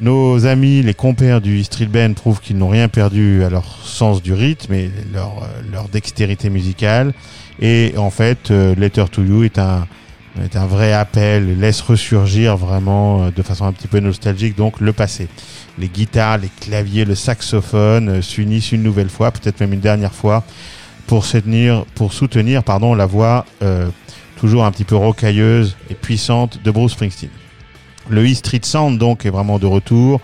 Nos 0.00 0.46
amis, 0.46 0.82
les 0.82 0.94
compères 0.94 1.40
du 1.40 1.62
Street 1.62 1.86
Band 1.86 2.14
prouvent 2.14 2.40
qu'ils 2.40 2.58
n'ont 2.58 2.68
rien 2.68 2.88
perdu 2.88 3.44
à 3.44 3.50
leur 3.50 3.64
sens 3.84 4.22
du 4.22 4.32
rythme 4.32 4.74
et 4.74 4.90
leur, 5.12 5.42
euh, 5.42 5.62
leur 5.70 5.88
dextérité 5.88 6.50
musicale. 6.50 7.14
Et 7.60 7.94
en 7.96 8.10
fait, 8.10 8.50
euh, 8.50 8.74
Letter 8.74 9.04
to 9.10 9.22
You 9.22 9.44
est 9.44 9.58
un, 9.58 9.86
est 10.42 10.56
un 10.56 10.66
vrai 10.66 10.92
appel, 10.92 11.60
laisse 11.60 11.80
ressurgir 11.80 12.56
vraiment 12.56 13.24
euh, 13.24 13.30
de 13.30 13.42
façon 13.42 13.66
un 13.66 13.72
petit 13.72 13.86
peu 13.86 14.00
nostalgique 14.00 14.56
donc 14.56 14.80
le 14.80 14.92
passé. 14.92 15.28
Les 15.78 15.88
guitares, 15.88 16.38
les 16.38 16.50
claviers, 16.60 17.04
le 17.04 17.14
saxophone 17.14 18.20
s'unissent 18.22 18.72
une 18.72 18.82
nouvelle 18.82 19.10
fois, 19.10 19.30
peut-être 19.30 19.60
même 19.60 19.72
une 19.72 19.80
dernière 19.80 20.14
fois, 20.14 20.44
pour 21.06 21.24
soutenir, 21.24 21.84
pour 21.94 22.12
soutenir 22.12 22.64
pardon, 22.64 22.94
la 22.94 23.06
voix 23.06 23.44
euh, 23.62 23.88
toujours 24.36 24.64
un 24.64 24.72
petit 24.72 24.84
peu 24.84 24.96
rocailleuse 24.96 25.76
et 25.90 25.94
puissante 25.94 26.60
de 26.62 26.70
Bruce 26.70 26.92
Springsteen. 26.92 27.30
Le 28.08 28.24
E 28.24 28.34
Street 28.34 28.60
Sound 28.62 28.98
donc 28.98 29.26
est 29.26 29.30
vraiment 29.30 29.58
de 29.58 29.66
retour. 29.66 30.20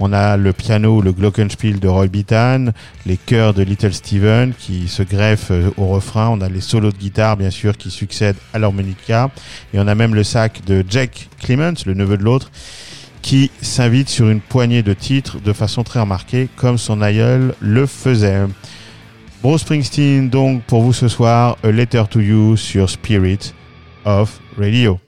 On 0.00 0.12
a 0.12 0.36
le 0.36 0.52
piano, 0.52 1.00
le 1.00 1.12
glockenspiel 1.12 1.78
de 1.78 1.86
Roy 1.86 2.08
Bittan, 2.08 2.66
les 3.06 3.16
chœurs 3.16 3.54
de 3.54 3.62
Little 3.62 3.92
Steven 3.92 4.52
qui 4.58 4.88
se 4.88 5.02
greffent 5.02 5.52
euh, 5.52 5.70
au 5.76 5.86
refrain. 5.86 6.28
On 6.30 6.40
a 6.40 6.48
les 6.48 6.60
solos 6.60 6.90
de 6.90 6.96
guitare 6.96 7.36
bien 7.36 7.50
sûr 7.50 7.76
qui 7.76 7.90
succèdent 7.90 8.36
à 8.52 8.58
l'harmonica 8.58 9.30
et 9.72 9.78
on 9.78 9.86
a 9.86 9.94
même 9.94 10.14
le 10.14 10.24
sac 10.24 10.64
de 10.66 10.84
Jack 10.88 11.28
Clements, 11.40 11.74
le 11.86 11.94
neveu 11.94 12.16
de 12.16 12.24
l'autre, 12.24 12.50
qui 13.22 13.50
s'invite 13.62 14.08
sur 14.08 14.28
une 14.28 14.40
poignée 14.40 14.82
de 14.82 14.94
titres 14.94 15.40
de 15.40 15.52
façon 15.52 15.84
très 15.84 16.00
remarquée 16.00 16.48
comme 16.56 16.76
son 16.76 17.00
aïeul 17.00 17.54
le 17.60 17.86
faisait. 17.86 18.46
Bruce 19.42 19.60
Springsteen 19.60 20.28
donc 20.28 20.62
pour 20.64 20.82
vous 20.82 20.92
ce 20.92 21.06
soir, 21.06 21.56
A 21.62 21.70
Letter 21.70 22.04
to 22.10 22.20
You 22.20 22.56
sur 22.56 22.90
Spirit 22.90 23.52
of 24.04 24.40
Radio. 24.58 24.98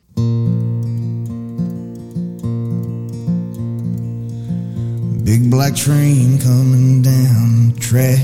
Big 5.27 5.51
black 5.51 5.75
train 5.75 6.39
coming 6.39 7.03
down 7.03 7.73
the 7.73 7.81
track. 7.81 8.23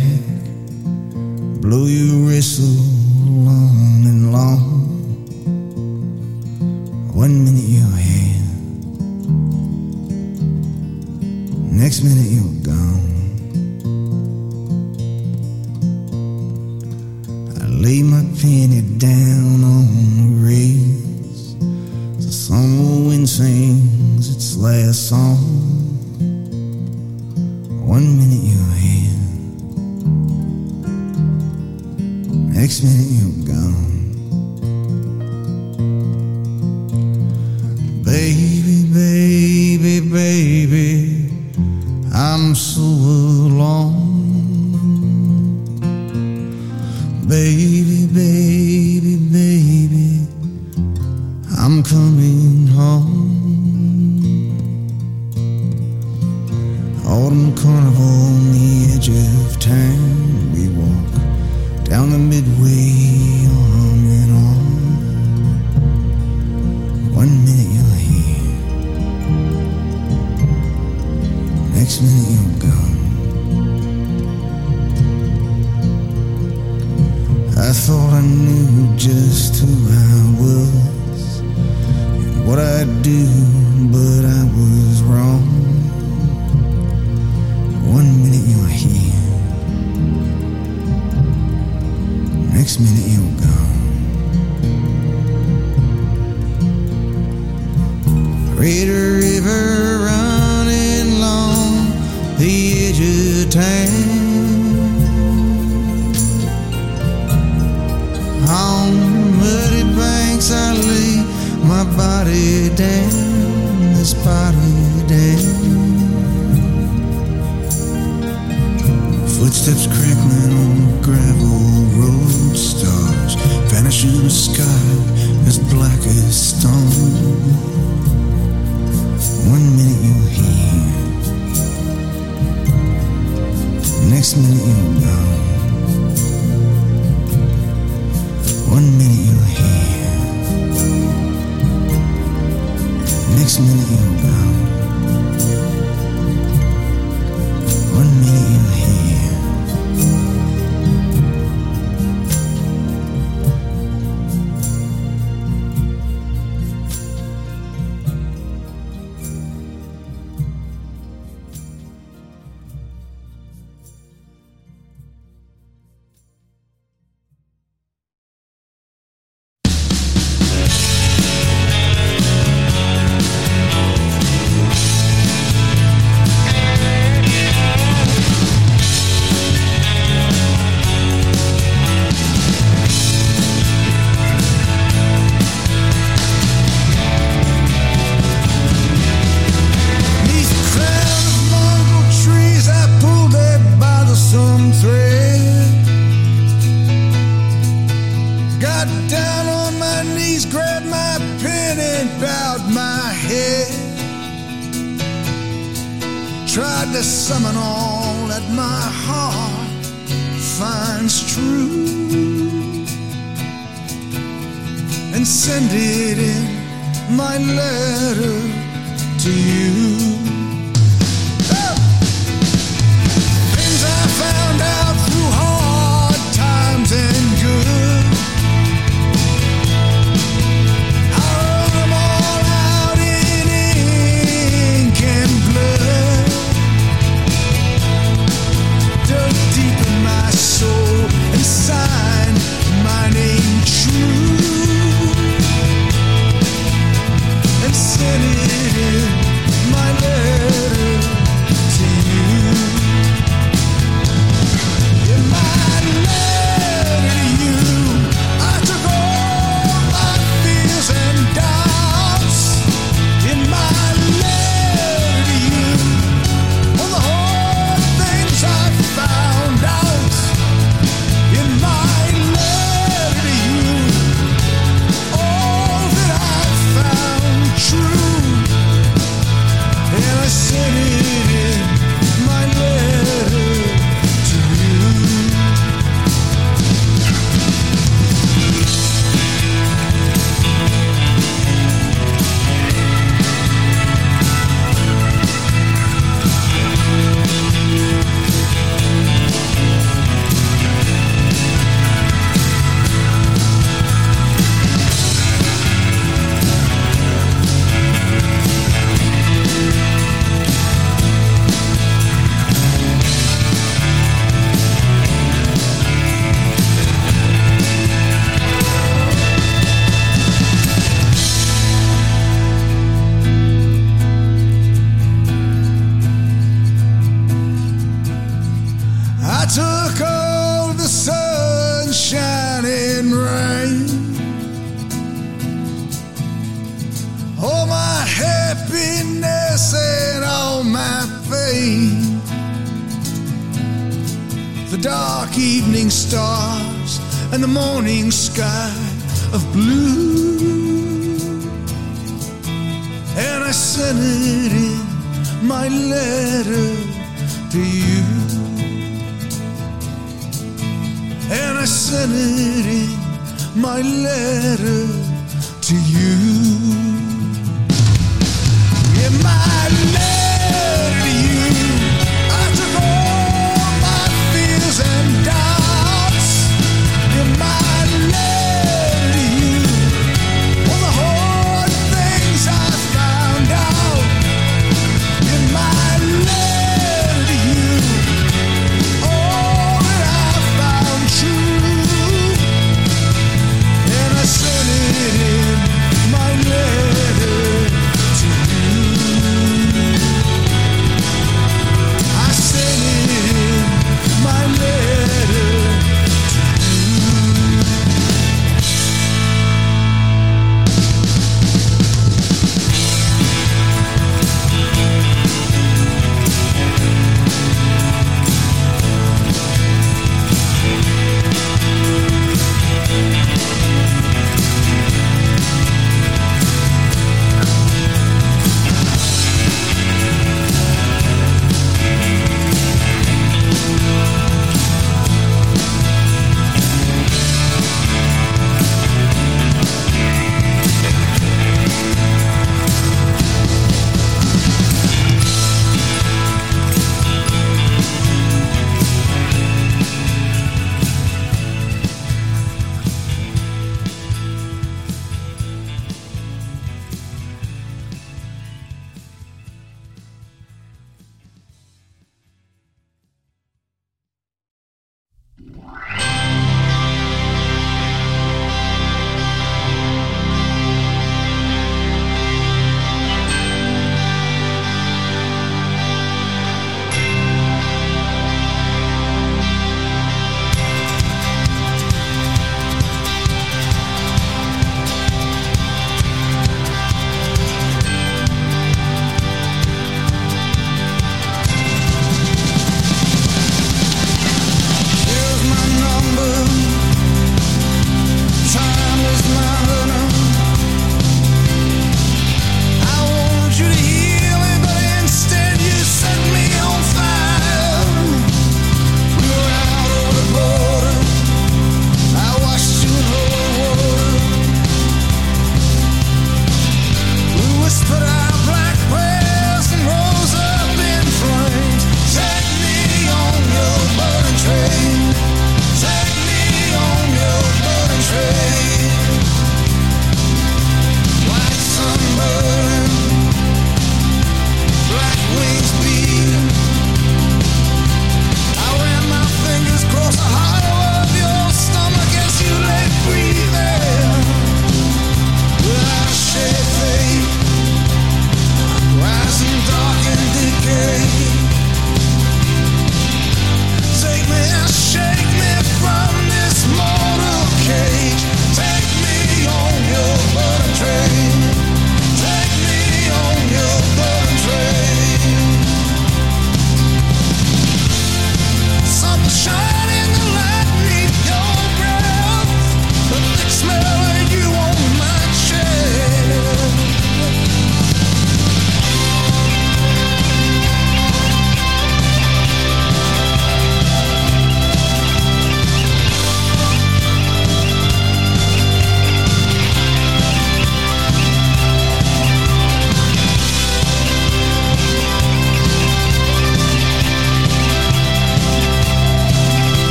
Blow 1.60 1.86
your 1.86 2.26
whistle 2.26 2.78
long 3.26 4.04
and 4.06 4.32
long. 4.32 4.60
One 7.12 7.42
minute 7.44 7.64
you're 7.66 7.96
here, 7.96 8.44
next 11.72 12.04
minute 12.04 12.30
you're 12.30 12.62
gone. 12.62 13.10
I 17.60 17.66
lay 17.66 18.04
my 18.04 18.22
penny 18.40 18.82
down 18.98 19.64
on 19.64 19.86
the 20.18 20.28
rails. 20.46 21.56
The 22.24 22.30
summer 22.30 23.08
wind 23.08 23.28
sings 23.28 24.30
its 24.36 24.56
last 24.56 25.08
song. 25.08 25.71
One 27.92 28.08
minute 28.16 28.42
you're 28.42 28.76
here, 28.86 29.20
next 32.58 32.82
minute 32.82 33.10
you're 33.18 33.40
gone. 33.52 33.92
Baby, 38.02 38.78
baby, 38.94 40.00
baby, 40.08 41.28
I'm 42.14 42.54
so 42.54 42.80
alone. 42.80 44.00
Baby, 47.28 48.06
baby, 48.06 49.16
baby, 49.30 50.26
I'm 51.58 51.82
coming 51.82 52.68
home. 52.68 53.11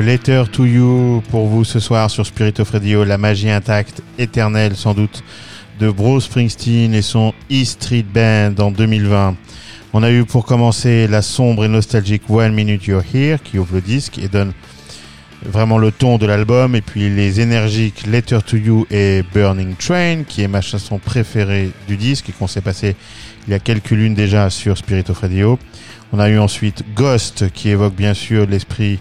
Letter 0.00 0.44
to 0.52 0.64
You 0.64 1.22
pour 1.30 1.46
vous 1.46 1.64
ce 1.64 1.80
soir 1.80 2.10
sur 2.10 2.26
Spirit 2.26 2.54
of 2.58 2.70
Radio, 2.70 3.04
la 3.04 3.18
magie 3.18 3.50
intacte, 3.50 4.02
éternelle 4.18 4.76
sans 4.76 4.94
doute, 4.94 5.22
de 5.80 5.90
Bruce 5.90 6.24
Springsteen 6.24 6.94
et 6.94 7.02
son 7.02 7.32
E 7.50 7.64
Street 7.64 8.04
Band 8.04 8.54
en 8.58 8.70
2020. 8.70 9.36
On 9.92 10.02
a 10.02 10.10
eu 10.10 10.24
pour 10.24 10.44
commencer 10.44 11.06
la 11.08 11.22
sombre 11.22 11.64
et 11.64 11.68
nostalgique 11.68 12.28
One 12.28 12.54
Minute 12.54 12.86
You're 12.86 13.02
Here 13.14 13.38
qui 13.42 13.58
ouvre 13.58 13.74
le 13.74 13.80
disque 13.80 14.18
et 14.18 14.28
donne 14.28 14.52
vraiment 15.44 15.78
le 15.78 15.90
ton 15.92 16.18
de 16.18 16.26
l'album 16.26 16.74
et 16.74 16.80
puis 16.82 17.08
les 17.08 17.40
énergiques 17.40 18.06
Letter 18.06 18.38
to 18.46 18.56
You 18.56 18.86
et 18.90 19.22
Burning 19.32 19.74
Train 19.76 20.24
qui 20.24 20.42
est 20.42 20.48
ma 20.48 20.60
chanson 20.60 20.98
préférée 20.98 21.70
du 21.88 21.96
disque 21.96 22.28
et 22.28 22.32
qu'on 22.32 22.46
s'est 22.46 22.60
passé 22.60 22.96
il 23.46 23.52
y 23.52 23.54
a 23.54 23.58
quelques 23.58 23.90
lunes 23.90 24.14
déjà 24.14 24.50
sur 24.50 24.76
Spirit 24.76 25.04
of 25.08 25.18
Radio. 25.18 25.58
On 26.12 26.18
a 26.18 26.28
eu 26.28 26.38
ensuite 26.38 26.84
Ghost 26.94 27.50
qui 27.52 27.70
évoque 27.70 27.94
bien 27.94 28.14
sûr 28.14 28.46
l'esprit 28.46 28.98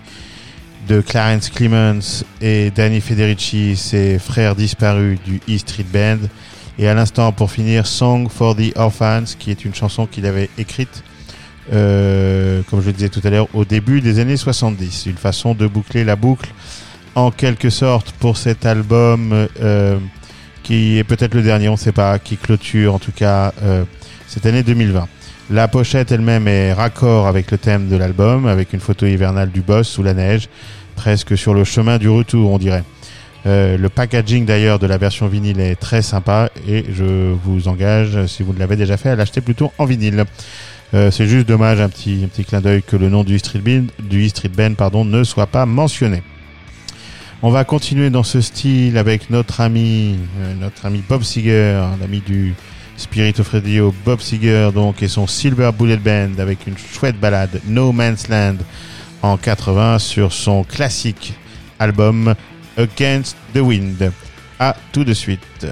de 0.88 1.02
Clarence 1.02 1.50
Clemens 1.50 2.24
et 2.42 2.72
Danny 2.72 3.02
Federici, 3.02 3.76
ses 3.76 4.20
frères 4.20 4.56
disparus 4.56 5.20
du 5.26 5.42
E 5.50 5.58
Street 5.58 5.86
Band. 5.92 6.28
Et 6.78 6.88
à 6.88 6.94
l'instant, 6.94 7.32
pour 7.32 7.52
finir, 7.52 7.88
Song 7.88 8.30
for 8.30 8.56
the 8.56 8.72
Orphans, 8.76 9.26
qui 9.40 9.52
est 9.52 9.66
une 9.66 9.74
chanson 9.74 10.06
qu'il 10.06 10.26
avait 10.26 10.50
écrite, 10.58 11.04
euh, 11.74 12.62
comme 12.70 12.82
je 12.82 12.88
le 12.88 12.94
disais 12.94 13.10
tout 13.10 13.22
à 13.24 13.30
l'heure, 13.30 13.48
au 13.54 13.66
début 13.66 14.02
des 14.02 14.20
années 14.20 14.38
70. 14.38 15.06
Une 15.08 15.18
façon 15.18 15.56
de 15.56 15.68
boucler 15.68 16.04
la 16.04 16.16
boucle, 16.16 16.50
en 17.16 17.32
quelque 17.32 17.70
sorte, 17.70 18.12
pour 18.12 18.38
cet 18.38 18.66
album 18.66 19.48
euh, 19.62 19.98
qui 20.64 20.98
est 20.98 21.04
peut-être 21.04 21.34
le 21.34 21.42
dernier, 21.42 21.70
on 21.70 21.74
ne 21.74 21.78
sait 21.78 21.92
pas, 21.92 22.20
qui 22.20 22.38
clôture 22.38 22.94
en 22.94 23.00
tout 23.00 23.14
cas 23.14 23.54
euh, 23.64 23.84
cette 24.28 24.46
année 24.46 24.64
2020. 24.64 25.08
La 25.52 25.68
pochette 25.68 26.12
elle-même 26.12 26.48
est 26.48 26.74
raccord 26.74 27.28
avec 27.28 27.52
le 27.52 27.60
thème 27.60 27.88
de 27.88 27.96
l'album, 27.96 28.48
avec 28.48 28.74
une 28.74 28.80
photo 28.80 29.06
hivernale 29.06 29.52
du 29.52 29.62
boss 29.62 29.88
sous 29.88 30.02
la 30.02 30.16
neige, 30.16 30.50
presque 30.96 31.38
sur 31.38 31.54
le 31.54 31.64
chemin 31.64 32.00
du 32.00 32.10
retour, 32.10 32.52
on 32.52 32.58
dirait. 32.58 32.84
Euh, 33.46 33.78
le 33.78 33.90
packaging 33.90 34.46
d'ailleurs 34.46 34.80
de 34.80 34.88
la 34.88 34.98
version 34.98 35.28
vinyle 35.28 35.60
est 35.60 35.76
très 35.76 36.02
sympa 36.02 36.50
et 36.68 36.86
je 36.92 37.32
vous 37.44 37.68
engage, 37.68 38.26
si 38.26 38.42
vous 38.42 38.54
ne 38.54 38.60
l'avez 38.60 38.76
déjà 38.76 38.98
fait, 38.98 39.10
à 39.10 39.16
l'acheter 39.16 39.40
plutôt 39.40 39.72
en 39.78 39.86
vinyle. 39.86 40.26
Euh, 40.96 41.12
c'est 41.12 41.28
juste 41.28 41.48
dommage, 41.48 41.80
un 41.80 41.90
petit, 41.90 42.22
un 42.26 42.28
petit 42.28 42.44
clin 42.44 42.60
d'œil, 42.60 42.82
que 42.82 42.96
le 42.96 43.10
nom 43.10 43.24
du 43.24 43.38
Street 43.38 43.60
Band, 43.60 43.86
du 44.00 44.28
Street 44.30 44.50
Band 44.50 44.74
pardon, 44.74 45.06
ne 45.06 45.24
soit 45.24 45.46
pas 45.46 45.68
mentionné. 45.68 46.24
On 47.44 47.52
va 47.52 47.66
continuer 47.66 48.10
dans 48.10 48.24
ce 48.24 48.42
style 48.42 48.98
avec 48.98 49.30
notre 49.30 49.62
ami, 49.62 50.18
euh, 50.40 50.56
notre 50.60 50.88
ami 50.88 51.04
Bob 51.08 51.22
Seger, 51.22 51.84
l'ami 52.02 52.24
du 52.26 52.56
Spirit 52.98 53.40
of 53.40 53.50
Radio, 53.50 53.94
Bob 54.06 54.20
Seger 54.20 54.70
donc 54.74 55.04
et 55.04 55.08
son 55.08 55.28
Silver 55.28 55.72
Bullet 55.78 55.98
Band 55.98 56.40
avec 56.40 56.68
une 56.68 56.78
chouette 56.78 57.20
balade 57.20 57.62
No 57.66 57.92
Man's 57.92 58.28
Land 58.30 58.58
en 59.22 59.38
80 59.38 60.00
sur 60.00 60.32
son 60.32 60.64
classique 60.64 61.34
album 61.80 62.36
Against 62.78 63.36
the 63.54 63.60
Wind. 63.60 64.12
À 64.60 64.76
tout 64.92 65.04
de 65.04 65.14
suite. 65.14 65.68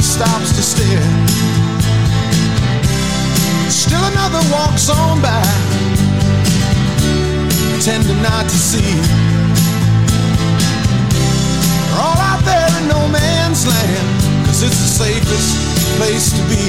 Stops 0.00 0.52
to 0.56 0.62
stare. 0.62 1.02
Still 3.68 4.02
another 4.02 4.40
walks 4.50 4.88
on 4.88 5.20
by, 5.20 5.42
pretending 7.72 8.22
not 8.22 8.44
to 8.44 8.56
see. 8.56 8.94
They're 11.84 12.00
all 12.00 12.16
out 12.16 12.42
there 12.44 12.70
in 12.80 12.88
no 12.88 13.08
man's 13.08 13.66
land, 13.66 14.46
cause 14.46 14.62
it's 14.62 14.78
the 14.78 15.04
safest 15.04 15.56
place 15.98 16.30
to 16.32 16.42
be. 16.48 16.64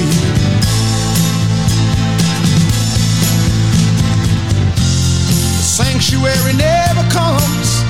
The 5.56 5.62
sanctuary 5.62 6.54
never 6.54 7.08
comes 7.10 7.84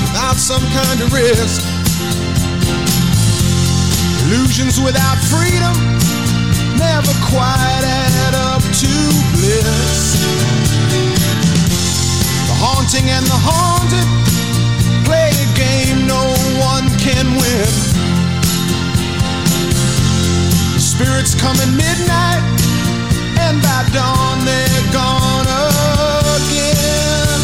without 0.00 0.36
some 0.36 0.62
kind 0.70 1.00
of 1.00 1.12
risk. 1.12 1.73
Illusions 4.24 4.80
without 4.80 5.18
freedom 5.18 5.76
never 6.78 7.12
quite 7.28 7.84
add 7.84 8.34
up 8.34 8.62
to 8.62 8.92
bliss. 9.36 10.16
The 12.48 12.56
haunting 12.56 13.10
and 13.10 13.26
the 13.26 13.36
haunted 13.36 14.08
play 15.04 15.28
a 15.28 15.48
game 15.52 16.06
no 16.06 16.24
one 16.56 16.88
can 16.96 17.36
win. 17.36 17.68
Spirits 20.80 21.34
come 21.34 21.56
at 21.60 21.68
midnight, 21.76 22.40
and 23.44 23.60
by 23.60 23.84
dawn 23.92 24.40
they're 24.48 24.88
gone 24.88 25.48
again. 26.40 27.40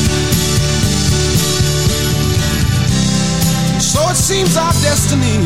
So 3.81 4.01
it 4.09 4.17
seems 4.17 4.57
our 4.57 4.73
destiny 4.81 5.45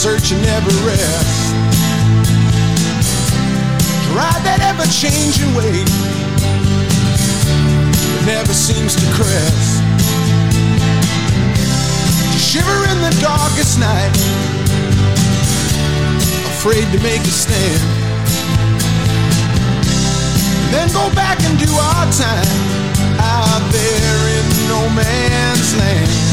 to 0.00 0.08
search 0.08 0.32
and 0.32 0.40
rest. 0.86 1.52
To 4.04 4.10
ride 4.16 4.42
that 4.44 4.60
ever 4.62 4.86
changing 4.88 5.52
wave 5.54 5.88
that 8.00 8.22
never 8.26 8.52
seems 8.52 8.94
to 8.96 9.06
crest. 9.12 9.82
To 12.32 12.38
shiver 12.38 12.80
in 12.92 12.98
the 13.04 13.14
darkest 13.20 13.78
night, 13.78 14.14
afraid 16.56 16.86
to 16.92 17.00
make 17.02 17.20
a 17.20 17.34
stand. 17.34 17.82
Then 20.72 20.88
go 20.92 21.12
back 21.14 21.40
and 21.44 21.58
do 21.58 21.70
our 21.72 22.06
time 22.12 22.56
out 23.18 23.64
there 23.72 24.20
in 24.38 24.46
no 24.68 24.80
man's 24.94 25.76
land. 25.76 26.29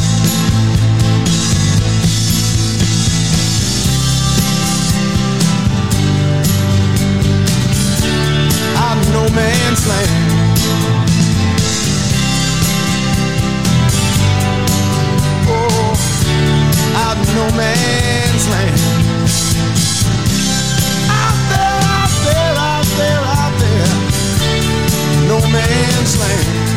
No 9.13 9.23
man's 9.33 9.87
land. 9.87 10.31
Oh, 15.47 15.93
out 16.95 17.17
in 17.17 17.35
no 17.35 17.47
man's 17.55 18.47
land. 18.49 18.79
Out 21.09 21.39
there, 21.51 21.79
out 21.97 22.13
there, 22.25 22.55
out 22.71 22.89
there, 22.99 23.23
out 23.41 23.53
there, 23.59 23.87
no 25.27 25.39
man's 25.51 26.13
land. 26.19 26.76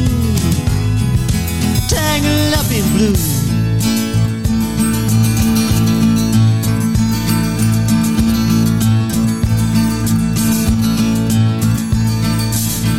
Up 2.11 2.69
in 2.69 2.83
blue. 2.91 3.15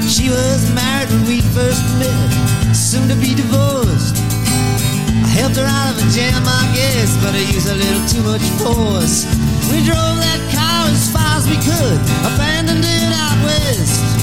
She 0.08 0.30
was 0.30 0.74
married 0.74 1.10
when 1.10 1.26
we 1.26 1.42
first 1.52 1.84
met, 1.98 2.74
soon 2.74 3.06
to 3.08 3.14
be 3.16 3.34
divorced. 3.34 4.16
I 4.16 5.28
helped 5.28 5.56
her 5.56 5.66
out 5.66 5.92
of 5.92 5.98
a 5.98 6.10
jam, 6.10 6.42
I 6.46 6.72
guess, 6.74 7.14
but 7.22 7.34
I 7.34 7.44
used 7.52 7.68
a 7.68 7.74
little 7.74 8.08
too 8.08 8.22
much 8.22 8.42
force. 8.64 9.26
We 9.70 9.84
drove 9.84 10.16
that 10.24 10.40
car 10.56 10.88
as 10.88 11.12
far 11.12 11.36
as 11.36 11.46
we 11.46 11.56
could, 11.56 12.00
abandoned 12.32 12.82
it 12.82 13.12
out 13.12 13.44
west. 13.44 14.21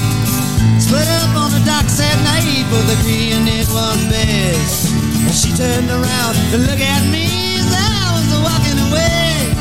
Split 0.90 1.06
up 1.06 1.36
on 1.36 1.52
the 1.52 1.62
docks 1.64 2.00
at 2.00 2.18
night, 2.26 2.66
both 2.68 2.98
agreeing 2.98 3.46
it 3.46 3.68
was 3.70 4.02
best. 4.10 4.90
And 4.90 5.32
she 5.32 5.54
turned 5.54 5.88
around 5.88 6.34
to 6.50 6.58
look 6.66 6.80
at 6.82 7.06
me 7.14 7.30
as 7.62 7.70
I 7.70 8.10
was 8.10 8.26
walking 8.42 8.78
away. 8.90 9.54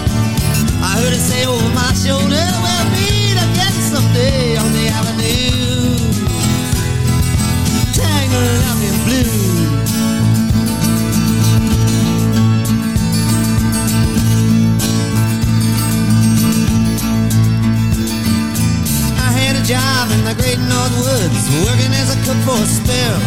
I 0.81 0.97
heard 0.97 1.13
her 1.13 1.21
say 1.21 1.45
over 1.45 1.69
my 1.69 1.93
shoulder, 1.93 2.45
we'll 2.65 2.85
meet 2.97 3.37
again 3.45 3.77
someday 3.93 4.57
on 4.57 4.73
the 4.73 4.87
avenue. 4.89 5.38
Job 19.69 20.09
in 20.09 20.25
the 20.25 20.33
great 20.33 20.57
North 20.57 20.95
Woods, 20.97 21.45
working 21.61 21.93
as 21.93 22.09
a 22.09 22.17
cook 22.25 22.41
for 22.41 22.57
a 22.57 22.65
spell. 22.65 23.21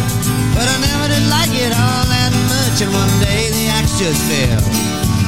But 0.51 0.67
I 0.67 0.75
never 0.83 1.07
did 1.07 1.23
like 1.31 1.55
it 1.55 1.71
all 1.71 2.03
that 2.11 2.35
much, 2.51 2.83
and 2.83 2.91
one 2.91 3.15
day 3.23 3.47
the 3.47 3.71
axe 3.71 3.95
just 3.95 4.19
fell. 4.27 4.59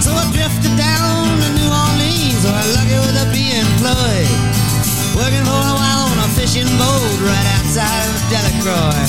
So 0.04 0.12
I 0.12 0.28
drifted 0.36 0.76
down 0.76 1.40
to 1.40 1.48
New 1.56 1.72
Orleans, 1.72 2.44
where 2.44 2.60
I 2.60 2.68
lucky 2.76 3.00
with 3.00 3.16
a 3.16 3.32
be 3.32 3.48
employed. 3.56 4.28
Working 5.16 5.48
for 5.48 5.56
a 5.56 5.76
while 5.80 6.04
on 6.12 6.20
a 6.20 6.30
fishing 6.36 6.68
boat 6.76 7.16
right 7.24 7.48
outside 7.64 8.12
of 8.12 8.20
Delacroix. 8.28 9.08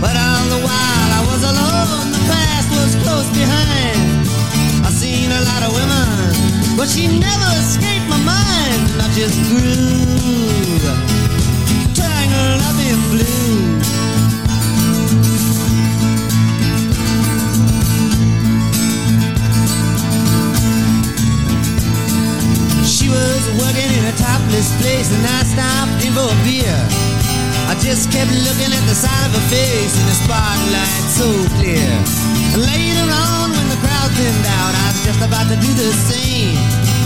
But 0.00 0.16
all 0.16 0.44
the 0.48 0.64
while 0.64 1.10
I 1.12 1.22
was 1.28 1.44
alone, 1.44 2.08
the 2.08 2.24
past 2.24 2.72
was 2.72 2.96
close 3.04 3.28
behind. 3.36 4.00
I 4.80 4.88
seen 4.88 5.28
a 5.28 5.44
lot 5.44 5.60
of 5.60 5.76
women, 5.76 6.08
but 6.72 6.88
she 6.88 7.04
never 7.04 7.48
escaped 7.60 8.08
my 8.08 8.16
mind. 8.16 8.80
I 8.96 9.12
just 9.12 9.36
grew 9.52 11.17
in 12.88 13.00
blue. 13.12 13.78
She 22.84 23.08
was 23.08 23.42
working 23.60 23.90
in 23.98 24.04
a 24.08 24.14
topless 24.16 24.70
place, 24.80 25.12
and 25.12 25.24
I 25.26 25.42
stopped 25.44 26.04
in 26.04 26.12
for 26.12 26.24
a 26.24 26.38
beer. 26.44 26.78
I 27.68 27.76
just 27.84 28.10
kept 28.10 28.32
looking 28.32 28.72
at 28.72 28.84
the 28.88 28.96
side 28.96 29.24
of 29.28 29.32
her 29.36 29.46
face 29.52 29.92
in 30.00 30.06
the 30.08 30.16
spotlight 30.24 31.04
so 31.12 31.28
clear. 31.60 31.90
Later 32.56 33.06
on, 33.12 33.52
when 33.52 33.68
the 33.68 33.76
crowd 33.84 34.10
thinned 34.16 34.46
out, 34.56 34.72
I 34.72 34.86
was 34.88 35.04
just 35.04 35.20
about 35.20 35.46
to 35.52 35.56
do 35.60 35.70
the 35.76 35.92
same. 36.08 36.56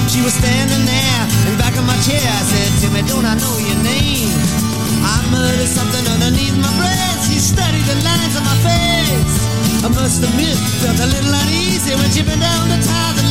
She 0.06 0.22
was 0.22 0.34
standing 0.34 0.86
there 0.86 1.22
in 1.50 1.58
back 1.58 1.74
of 1.74 1.84
my 1.84 1.98
chair. 2.06 2.22
I 2.22 2.42
said, 2.46 2.70
Timmy, 2.80 3.02
don't 3.08 3.24
I 3.24 3.34
know 3.34 3.56
your 3.58 3.80
name? 3.82 4.81
I 5.02 5.18
something 5.66 6.06
underneath 6.14 6.56
my 6.58 6.72
breath. 6.78 7.20
She 7.28 7.38
studied 7.38 7.84
the 7.84 7.96
lines 8.06 8.34
on 8.38 8.44
my 8.44 8.58
face. 8.62 9.36
I 9.84 9.88
must 9.88 10.22
admit, 10.22 10.56
felt 10.80 10.98
a 11.00 11.06
little 11.06 11.34
uneasy 11.42 11.94
when 11.94 12.10
she 12.10 12.22
bent 12.22 12.40
down 12.40 12.68
the 12.68 12.78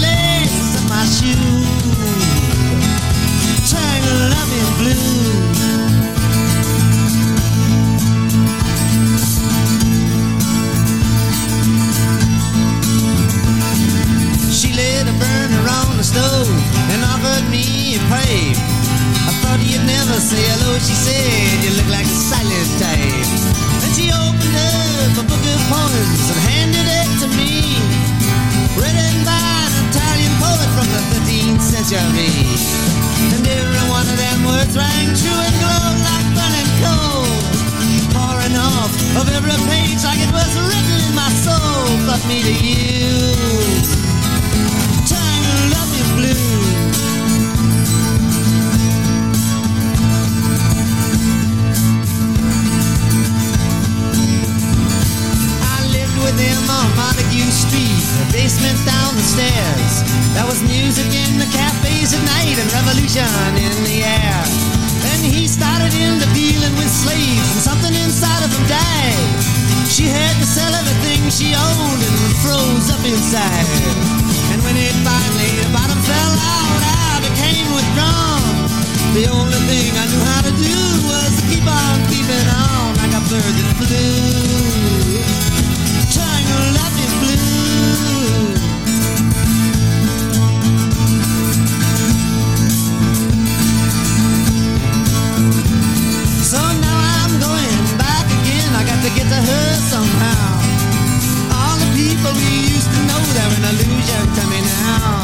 laces 0.04 0.76
of 0.80 0.90
my 0.90 1.04
shoe. 1.06 1.92
Blue. 4.82 4.96
She 14.52 14.74
lit 14.74 15.08
a 15.08 15.14
burner 15.14 15.70
on 15.70 15.98
the 15.98 16.04
stove 16.04 16.50
and 16.90 17.04
offered 17.04 17.48
me 17.52 17.96
a 17.96 18.00
pipe. 18.10 18.81
I 19.28 19.32
thought 19.42 19.62
you'd 19.62 19.86
never 19.86 20.18
say 20.18 20.42
hello, 20.42 20.74
she 20.82 20.96
said. 20.98 21.62
You 21.62 21.72
look 21.78 21.90
like 21.94 22.10
a 22.10 22.18
silent 22.32 22.72
type. 22.82 23.30
And 23.86 23.92
she 23.94 24.10
opened 24.10 24.58
up 24.58 25.22
a 25.22 25.26
book 25.30 25.44
of 25.46 25.62
poems 25.70 26.26
and 26.32 26.42
handed 26.50 26.88
it 26.90 27.10
to 27.22 27.28
me. 27.38 27.78
Written 28.74 29.16
by 29.22 29.38
an 29.38 29.74
Italian 29.94 30.34
poet 30.42 30.70
from 30.74 30.88
the 30.90 31.02
13th 31.14 31.62
century. 31.62 32.34
And 33.38 33.46
every 33.46 33.84
one 33.94 34.08
of 34.10 34.18
them 34.18 34.40
words 34.50 34.74
rang 34.74 35.10
true 35.14 35.40
and 35.46 35.56
glowed 35.62 36.00
like 36.02 36.28
burning 36.34 36.72
coal. 36.82 37.30
Pouring 38.16 38.58
off 38.58 38.92
of 39.22 39.26
every 39.30 39.58
page 39.70 40.02
like 40.02 40.18
it 40.18 40.32
was 40.34 40.52
written 40.66 40.98
in 41.08 41.14
my 41.14 41.30
soul. 41.46 41.86
But 42.10 42.22
me 42.26 42.42
to 42.42 42.56
you. 42.58 44.11
Montague 57.72 58.20
the 58.20 58.28
basement 58.36 58.76
down 58.84 59.16
the 59.16 59.24
stairs. 59.24 60.04
There 60.36 60.44
was 60.44 60.60
music 60.68 61.08
in 61.08 61.40
the 61.40 61.48
cafes 61.56 62.12
at 62.12 62.20
night 62.28 62.60
and 62.60 62.68
revolution 62.68 63.24
in 63.56 63.72
the 63.88 64.04
air. 64.04 64.44
Then 65.00 65.24
he 65.24 65.48
started 65.48 65.96
into 65.96 66.28
dealing 66.36 66.76
with 66.76 66.92
slaves 66.92 67.48
and 67.56 67.64
something 67.64 67.96
inside 67.96 68.44
of 68.44 68.52
him 68.52 68.66
died. 68.68 69.24
She 69.88 70.12
had 70.12 70.36
to 70.44 70.48
sell 70.48 70.74
everything 70.84 71.24
she 71.32 71.56
owned 71.56 72.02
and 72.04 72.20
froze 72.44 72.92
up 72.92 73.00
inside. 73.08 73.68
And 74.52 74.60
when 74.68 74.76
it 74.76 74.92
finally 75.08 75.52
the 75.64 75.72
bottom 75.72 76.00
fell 76.04 76.36
out, 76.44 76.80
I 76.84 77.24
became 77.24 77.72
withdrawn. 77.72 78.68
The 79.16 79.32
only 79.32 79.62
thing 79.72 79.96
I 79.96 80.06
knew 80.12 80.24
how 80.28 80.44
to 80.44 80.54
do 80.60 80.80
was 81.08 81.40
to 81.40 81.44
keep 81.48 81.64
on 81.64 81.96
keeping 82.12 82.48
on 82.52 83.00
like 83.00 83.16
a 83.16 83.24
bird 83.32 83.56
that 83.64 83.72
flew. 83.80 85.24
Tangled 86.12 86.76
up 86.76 86.92
in 87.00 87.01
get 99.16 99.28
to 99.28 99.40
her 99.40 99.68
somehow. 99.92 100.48
All 101.52 101.76
the 101.78 101.90
people 101.96 102.32
we 102.34 102.52
used 102.72 102.90
to 102.90 103.02
know, 103.10 103.22
they're 103.36 103.56
an 103.60 103.66
illusion 103.72 104.24
to 104.38 104.44
me 104.52 104.60
now. 104.62 105.24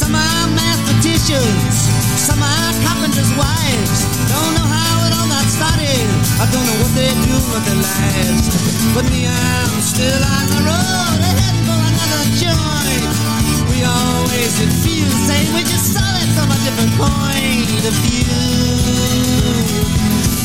Some 0.00 0.14
are 0.14 0.46
mathematicians, 0.54 1.74
some 2.18 2.42
are 2.42 2.72
carpenters' 2.84 3.32
wives. 3.34 3.98
Don't 4.30 4.52
know 4.58 4.68
how 4.68 5.06
it 5.06 5.12
all 5.16 5.28
got 5.28 5.46
started. 5.46 6.06
I 6.42 6.46
don't 6.50 6.66
know 6.66 6.78
what 6.82 6.92
they 6.94 7.10
do 7.26 7.36
with 7.52 7.64
their 7.66 7.80
lives. 7.80 8.46
But 8.94 9.04
me, 9.10 9.26
I'm 9.26 9.80
still 9.80 10.22
on 10.22 10.46
the 10.52 10.60
road, 10.68 11.18
heading 11.22 11.64
for 11.66 11.80
another 11.90 12.22
joint. 12.38 13.04
We 13.70 13.78
always 13.86 14.50
did 14.58 14.72
feel 14.84 15.06
the 15.06 15.20
same, 15.26 15.48
we 15.54 15.62
just 15.64 15.94
saw 15.94 16.06
it 16.22 16.28
from 16.36 16.48
a 16.50 16.58
different 16.66 16.92
point 16.98 17.82
of 17.88 17.94
view. 18.04 18.30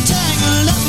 Tangled 0.07 0.69
up 0.71 0.86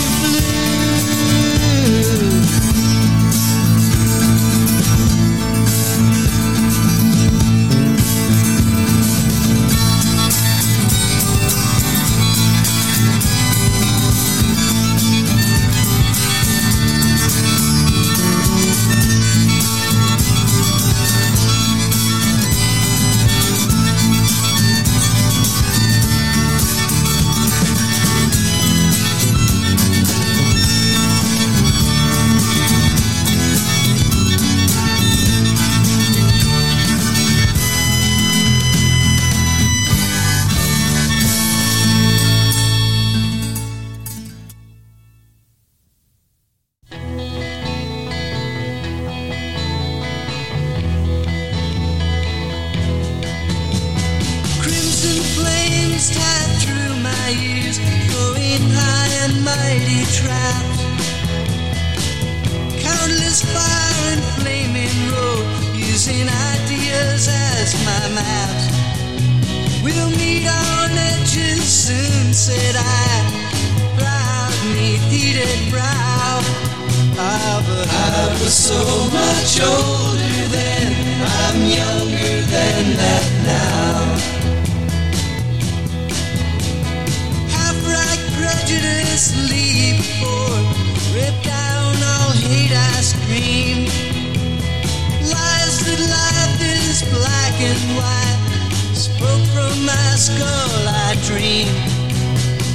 dream. 101.28 101.68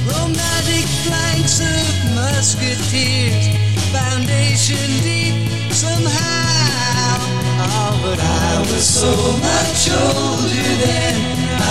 Romantic 0.06 0.86
flanks 1.02 1.58
of 1.58 1.86
musketeers, 2.14 3.46
foundation 3.90 4.86
deep 5.02 5.50
somehow. 5.72 7.18
Oh, 7.66 7.92
but 8.04 8.20
I 8.20 8.60
was 8.70 8.86
so 8.86 9.10
much 9.48 9.80
older 9.90 10.70
then, 10.86 11.16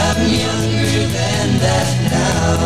I'm 0.03 0.19
younger 0.43 1.03
than 1.18 1.47
that 1.64 1.89
now. 2.11 2.60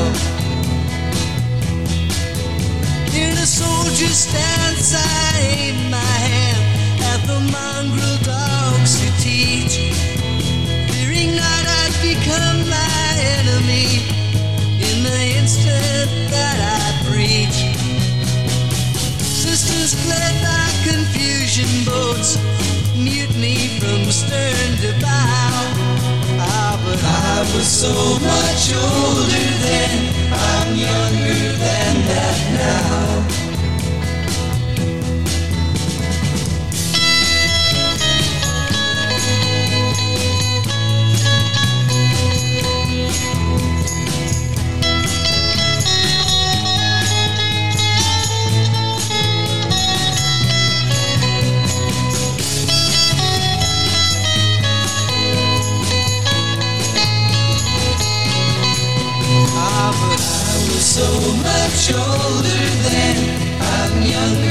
In 3.14 3.38
a 3.38 3.45
soldier's 3.45 4.18
stance, 4.26 4.95
I 4.95 5.38
aim 5.61 5.91
my 5.91 6.15
hand 6.31 6.64
at 7.11 7.22
the 7.30 7.39
mongrel 7.53 8.18
dogs 8.26 8.91
to 9.02 9.07
teach. 9.22 9.94
Fearing 10.89 11.35
not 11.35 11.64
I'd 11.81 11.95
become 12.02 12.60
my 12.69 13.06
enemy 13.18 14.02
in 14.80 15.03
the 15.03 15.22
instant 15.39 16.10
that 16.30 16.57
I 16.61 17.10
breach. 17.10 17.60
Sisters 19.19 19.95
by 20.07 20.68
confusion 20.85 21.72
boats, 21.85 22.38
mutiny 22.95 23.80
from 23.80 24.11
stern 24.11 24.77
to 24.84 24.91
bow. 25.02 25.73
But 26.88 27.03
I 27.03 27.39
was 27.53 27.68
so 27.68 27.91
much 27.91 28.72
older 28.73 29.48
then, 29.65 29.98
I'm 30.31 30.76
younger 30.76 31.52
than 31.57 31.94
that 32.07 32.38
now. 32.53 33.47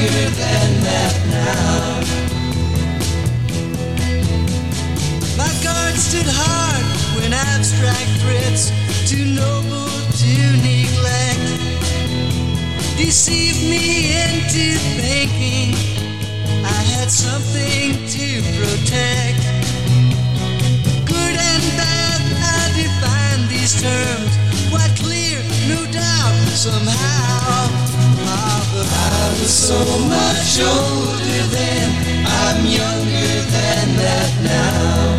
Than 0.09 0.69
that 0.87 1.13
now. 1.29 1.99
My 5.37 5.51
guard 5.63 5.95
stood 5.95 6.27
hard 6.27 6.85
when 7.17 7.33
abstract 7.33 8.11
threats, 8.21 8.71
too 9.09 9.25
noble 9.25 9.89
to 10.21 10.33
neglect, 10.63 11.47
deceived 12.97 13.61
me 13.63 14.13
into 14.27 14.77
thinking 15.01 15.75
I 16.63 16.81
had 16.95 17.09
something 17.09 17.93
to 18.15 18.27
protect. 18.59 19.41
Good 21.05 21.35
and 21.51 21.65
bad, 21.77 22.21
I 22.41 23.47
these 23.49 23.81
terms 23.81 24.37
clear, 24.99 25.39
no 25.67 25.85
doubt, 25.91 26.35
somehow. 26.49 27.86
I 28.49 29.35
was 29.39 29.53
so 29.53 29.79
much 30.07 30.59
older 30.61 31.43
then, 31.55 32.25
I'm 32.25 32.65
younger 32.65 33.41
than 33.51 33.95
that 33.97 34.31
now. 34.43 35.16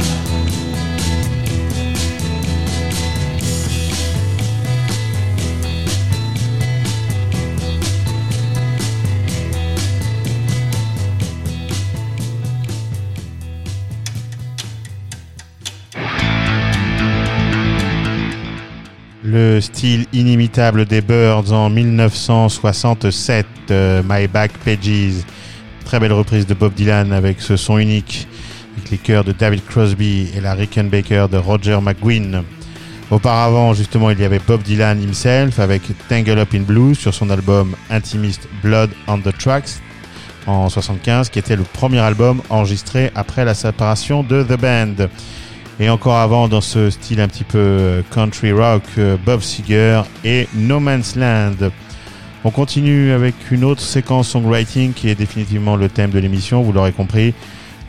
Le 19.59 19.63
style 19.63 20.07
inimitable 20.13 20.85
des 20.85 21.01
Birds 21.01 21.51
en 21.51 21.69
1967, 21.69 23.45
euh, 23.73 24.05
My 24.09 24.29
Back 24.29 24.53
Pages. 24.65 25.25
Très 25.85 25.99
belle 25.99 26.13
reprise 26.13 26.47
de 26.47 26.55
Bob 26.55 26.75
Dylan 26.75 27.13
avec 27.13 27.41
ce 27.41 27.57
son 27.57 27.79
unique, 27.79 28.29
avec 28.77 28.93
les 28.93 28.99
chœurs 28.99 29.25
de 29.25 29.33
David 29.33 29.65
Crosby 29.65 30.29
et 30.33 30.41
la 30.41 30.55
Rickenbacker 30.55 31.29
de 31.29 31.39
Roger 31.39 31.81
McGuinn. 31.83 32.45
Auparavant, 33.11 33.75
justement, 33.75 34.11
il 34.11 34.21
y 34.21 34.25
avait 34.25 34.39
Bob 34.39 34.63
Dylan 34.63 35.03
himself 35.03 35.59
avec 35.59 35.83
Tangle 36.09 36.39
Up 36.39 36.55
in 36.55 36.61
Blue 36.61 36.95
sur 36.95 37.13
son 37.13 37.29
album 37.29 37.75
intimiste 37.91 38.49
Blood 38.63 38.91
on 39.09 39.19
the 39.19 39.37
Tracks 39.37 39.81
en 40.47 40.69
75, 40.69 41.31
qui 41.31 41.41
était 41.41 41.57
le 41.57 41.65
premier 41.65 41.99
album 41.99 42.43
enregistré 42.49 43.11
après 43.17 43.45
la 43.45 43.55
séparation 43.55 44.23
de 44.23 44.45
The 44.45 44.57
Band. 44.57 45.09
Et 45.81 45.89
encore 45.91 46.17
avant, 46.17 46.49
dans 46.49 46.61
ce 46.61 46.91
style 46.91 47.21
un 47.21 47.29
petit 47.29 47.45
peu 47.45 47.59
euh, 47.59 48.03
country 48.11 48.51
rock, 48.51 48.83
euh, 48.99 49.17
Bob 49.25 49.41
Seger 49.41 50.03
et 50.25 50.49
No 50.55 50.81
Man's 50.81 51.15
Land. 51.15 51.71
On 52.45 52.51
continue 52.51 53.13
avec 53.13 53.35
une 53.51 53.63
autre 53.63 53.81
séquence 53.81 54.29
songwriting 54.29 54.93
qui 54.93 55.09
est 55.09 55.15
définitivement 55.15 55.77
le 55.77 55.89
thème 55.89 56.11
de 56.11 56.19
l'émission, 56.19 56.63
vous 56.63 56.73
l'aurez 56.73 56.93
compris. 56.93 57.33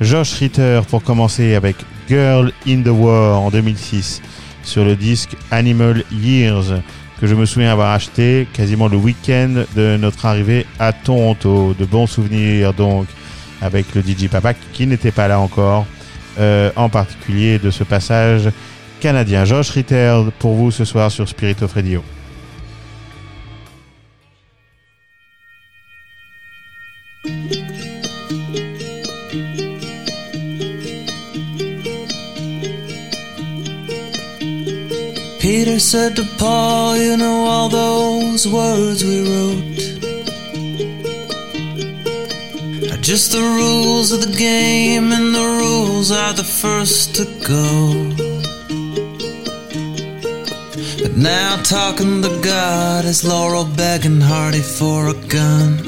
Josh 0.01 0.33
Ritter 0.33 0.81
pour 0.89 1.03
commencer 1.03 1.55
avec 1.55 1.77
Girl 2.07 2.51
in 2.67 2.83
the 2.83 2.89
War 2.89 3.41
en 3.41 3.49
2006 3.49 4.21
sur 4.63 4.85
le 4.85 4.95
disque 4.95 5.35
Animal 5.51 6.03
Years 6.11 6.81
que 7.19 7.27
je 7.27 7.35
me 7.35 7.45
souviens 7.45 7.71
avoir 7.71 7.91
acheté 7.91 8.47
quasiment 8.53 8.87
le 8.87 8.97
week-end 8.97 9.63
de 9.75 9.97
notre 9.97 10.25
arrivée 10.25 10.65
à 10.79 10.93
Toronto. 10.93 11.75
De 11.77 11.85
bons 11.85 12.07
souvenirs 12.07 12.73
donc 12.73 13.07
avec 13.61 13.93
le 13.95 14.01
DJ 14.01 14.29
Papa 14.29 14.53
qui 14.53 14.87
n'était 14.87 15.11
pas 15.11 15.27
là 15.27 15.39
encore. 15.39 15.85
Euh, 16.39 16.71
en 16.77 16.87
particulier 16.87 17.59
de 17.59 17.69
ce 17.69 17.83
passage 17.83 18.49
canadien. 19.01 19.43
Josh 19.43 19.71
Ritter 19.71 20.15
pour 20.39 20.53
vous 20.53 20.71
ce 20.71 20.85
soir 20.85 21.11
sur 21.11 21.27
Spirit 21.27 21.57
of 21.61 21.73
Radio. 21.73 22.01
Peter 35.41 35.79
said 35.79 36.15
to 36.15 36.23
Paul, 36.37 36.95
You 36.95 37.17
know 37.17 37.47
all 37.47 37.67
those 37.67 38.47
words 38.47 39.03
we 39.03 39.27
wrote 39.27 39.88
just 43.09 43.31
the 43.31 43.41
rules 43.41 44.11
of 44.11 44.21
the 44.21 44.37
game, 44.37 45.11
and 45.11 45.33
the 45.33 45.47
rules 45.63 46.11
are 46.11 46.31
the 46.31 46.43
first 46.43 47.15
to 47.15 47.25
go. 47.41 47.65
But 51.01 51.17
now, 51.17 51.55
talking 51.63 52.21
to 52.21 52.29
God 52.43 53.05
is 53.05 53.25
Laurel 53.25 53.65
begging 53.65 54.21
Hardy 54.21 54.61
for 54.61 55.07
a 55.07 55.15
gun. 55.37 55.79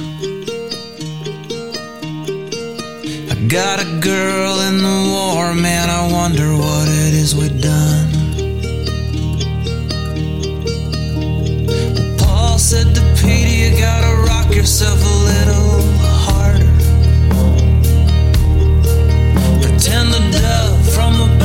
I 3.29 3.35
got 3.47 3.77
a 3.85 3.89
girl 4.01 4.59
in 4.61 4.77
the 4.79 4.99
war, 5.13 5.53
man. 5.53 5.91
I 5.91 6.11
wonder 6.11 6.47
what 6.57 6.87
it 6.87 7.13
is 7.13 7.35
we 7.35 7.49
done. 7.49 8.09
Paul 12.17 12.57
said 12.57 12.95
to 12.95 13.01
Peter, 13.21 13.53
You 13.61 13.79
gotta 13.79 14.11
rock 14.27 14.55
yourself 14.55 14.99
a 15.05 15.15
little 15.29 15.60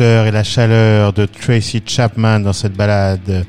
et 0.00 0.30
la 0.30 0.42
chaleur 0.42 1.12
de 1.12 1.26
Tracy 1.26 1.82
Chapman 1.84 2.40
dans 2.40 2.52
cette 2.52 2.74
balade, 2.74 3.44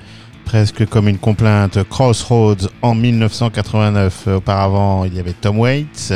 presque 0.45 0.85
comme 0.87 1.07
une 1.07 1.17
complainte, 1.17 1.83
Crossroads 1.89 2.67
en 2.81 2.93
1989. 2.93 4.27
Auparavant, 4.27 5.05
il 5.05 5.13
y 5.13 5.19
avait 5.19 5.33
Tom 5.33 5.59
Waits 5.59 6.13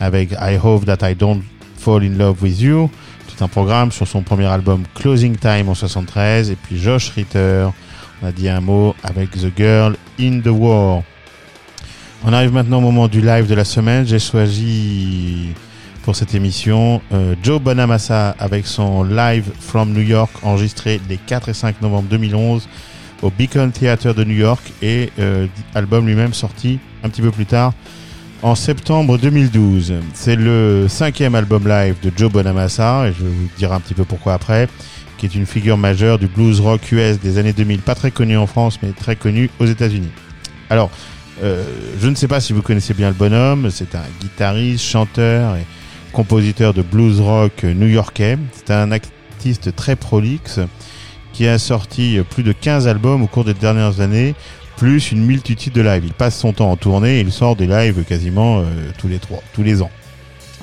avec 0.00 0.32
I 0.32 0.58
Hope 0.62 0.84
That 0.86 1.08
I 1.10 1.14
Don't 1.14 1.42
Fall 1.78 2.04
in 2.04 2.16
Love 2.16 2.42
with 2.42 2.60
You, 2.60 2.90
tout 3.28 3.44
un 3.44 3.48
programme 3.48 3.92
sur 3.92 4.06
son 4.06 4.22
premier 4.22 4.46
album 4.46 4.82
Closing 4.94 5.36
Time 5.36 5.68
en 5.68 5.74
73, 5.74 6.50
et 6.50 6.56
puis 6.56 6.78
Josh 6.78 7.10
Ritter, 7.10 7.68
on 8.22 8.26
a 8.26 8.32
dit 8.32 8.48
un 8.48 8.60
mot 8.60 8.94
avec 9.02 9.30
The 9.30 9.56
Girl 9.56 9.96
in 10.20 10.40
the 10.40 10.48
War. 10.48 11.02
On 12.24 12.32
arrive 12.32 12.52
maintenant 12.52 12.78
au 12.78 12.82
moment 12.82 13.06
du 13.08 13.20
live 13.20 13.46
de 13.46 13.54
la 13.54 13.64
semaine. 13.64 14.06
J'ai 14.06 14.18
choisi 14.18 15.54
pour 16.02 16.16
cette 16.16 16.34
émission 16.34 17.00
euh, 17.12 17.34
Joe 17.42 17.60
Bonamassa 17.60 18.30
avec 18.38 18.66
son 18.66 19.04
live 19.04 19.50
from 19.60 19.92
New 19.92 20.02
York 20.02 20.30
enregistré 20.42 21.00
les 21.08 21.16
4 21.16 21.48
et 21.50 21.54
5 21.54 21.82
novembre 21.82 22.08
2011 22.08 22.68
au 23.22 23.30
Beacon 23.30 23.70
Theater 23.70 24.14
de 24.14 24.24
New 24.24 24.36
York 24.36 24.72
et 24.82 25.10
euh, 25.18 25.46
album 25.74 26.06
lui-même 26.06 26.34
sorti 26.34 26.78
un 27.02 27.08
petit 27.08 27.22
peu 27.22 27.30
plus 27.30 27.46
tard 27.46 27.72
en 28.42 28.54
septembre 28.54 29.18
2012. 29.18 29.94
C'est 30.14 30.36
le 30.36 30.86
cinquième 30.88 31.34
album 31.34 31.66
live 31.66 31.96
de 32.02 32.12
Joe 32.16 32.30
Bonamassa 32.30 33.08
et 33.08 33.12
je 33.12 33.24
vais 33.24 33.30
vous 33.30 33.48
dire 33.56 33.72
un 33.72 33.80
petit 33.80 33.94
peu 33.94 34.04
pourquoi 34.04 34.34
après 34.34 34.68
qui 35.18 35.26
est 35.26 35.34
une 35.34 35.46
figure 35.46 35.76
majeure 35.76 36.18
du 36.18 36.28
blues 36.28 36.60
rock 36.60 36.92
US 36.92 37.18
des 37.18 37.38
années 37.38 37.52
2000, 37.52 37.80
pas 37.80 37.94
très 37.94 38.10
connu 38.10 38.36
en 38.36 38.46
France 38.46 38.78
mais 38.82 38.90
très 38.92 39.16
connu 39.16 39.50
aux 39.58 39.66
États-Unis. 39.66 40.10
Alors, 40.70 40.90
euh, 41.42 41.64
je 42.00 42.08
ne 42.08 42.14
sais 42.14 42.28
pas 42.28 42.40
si 42.40 42.52
vous 42.52 42.62
connaissez 42.62 42.94
bien 42.94 43.08
le 43.08 43.14
bonhomme, 43.14 43.70
c'est 43.70 43.94
un 43.94 44.04
guitariste, 44.20 44.84
chanteur 44.84 45.56
et 45.56 45.66
compositeur 46.18 46.74
de 46.74 46.82
blues 46.82 47.20
rock 47.20 47.62
new-yorkais. 47.62 48.38
C'est 48.52 48.72
un 48.72 48.90
artiste 48.90 49.76
très 49.76 49.94
prolixe 49.94 50.58
qui 51.32 51.46
a 51.46 51.60
sorti 51.60 52.18
plus 52.28 52.42
de 52.42 52.50
15 52.50 52.88
albums 52.88 53.22
au 53.22 53.28
cours 53.28 53.44
des 53.44 53.54
dernières 53.54 54.00
années, 54.00 54.34
plus 54.76 55.12
une 55.12 55.24
multitude 55.24 55.74
de 55.74 55.80
lives. 55.80 56.02
Il 56.04 56.12
passe 56.12 56.36
son 56.36 56.52
temps 56.52 56.72
en 56.72 56.76
tournée 56.76 57.18
et 57.18 57.20
il 57.20 57.30
sort 57.30 57.54
des 57.54 57.68
lives 57.68 58.02
quasiment 58.02 58.58
euh, 58.58 58.64
tous 58.98 59.06
les 59.06 59.20
trois, 59.20 59.40
tous 59.52 59.62
les 59.62 59.80
ans. 59.80 59.92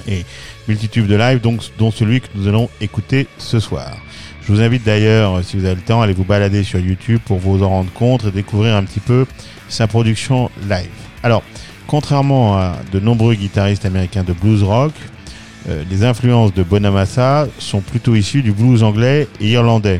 Et 0.09 0.25
multitude 0.67 1.07
de 1.07 1.15
lives, 1.15 1.39
donc, 1.39 1.61
dont 1.77 1.89
celui 1.89 2.19
que 2.19 2.27
nous 2.35 2.49
allons 2.49 2.69
écouter 2.81 3.25
ce 3.37 3.61
soir. 3.61 3.95
Je 4.41 4.51
vous 4.51 4.59
invite 4.59 4.83
d'ailleurs, 4.83 5.41
si 5.41 5.55
vous 5.55 5.63
avez 5.63 5.75
le 5.75 5.81
temps, 5.81 6.01
à 6.01 6.03
aller 6.03 6.13
vous 6.13 6.25
balader 6.25 6.65
sur 6.65 6.79
YouTube 6.79 7.21
pour 7.23 7.37
vous 7.37 7.63
en 7.63 7.69
rendre 7.69 7.93
compte 7.93 8.25
et 8.25 8.31
découvrir 8.31 8.75
un 8.75 8.83
petit 8.83 8.99
peu 8.99 9.25
sa 9.69 9.87
production 9.87 10.51
live. 10.69 10.89
Alors, 11.23 11.43
contrairement 11.87 12.57
à 12.57 12.75
de 12.91 12.99
nombreux 12.99 13.35
guitaristes 13.35 13.85
américains 13.85 14.25
de 14.25 14.33
blues 14.33 14.61
rock, 14.61 14.91
euh, 15.67 15.83
les 15.89 16.03
influences 16.03 16.53
de 16.53 16.63
Bonamassa 16.63 17.47
sont 17.59 17.81
plutôt 17.81 18.15
issues 18.15 18.41
du 18.41 18.51
blues 18.51 18.83
anglais 18.83 19.27
et 19.39 19.49
irlandais 19.49 19.99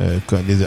euh, 0.00 0.18
que, 0.26 0.36
des, 0.36 0.62
euh, 0.62 0.66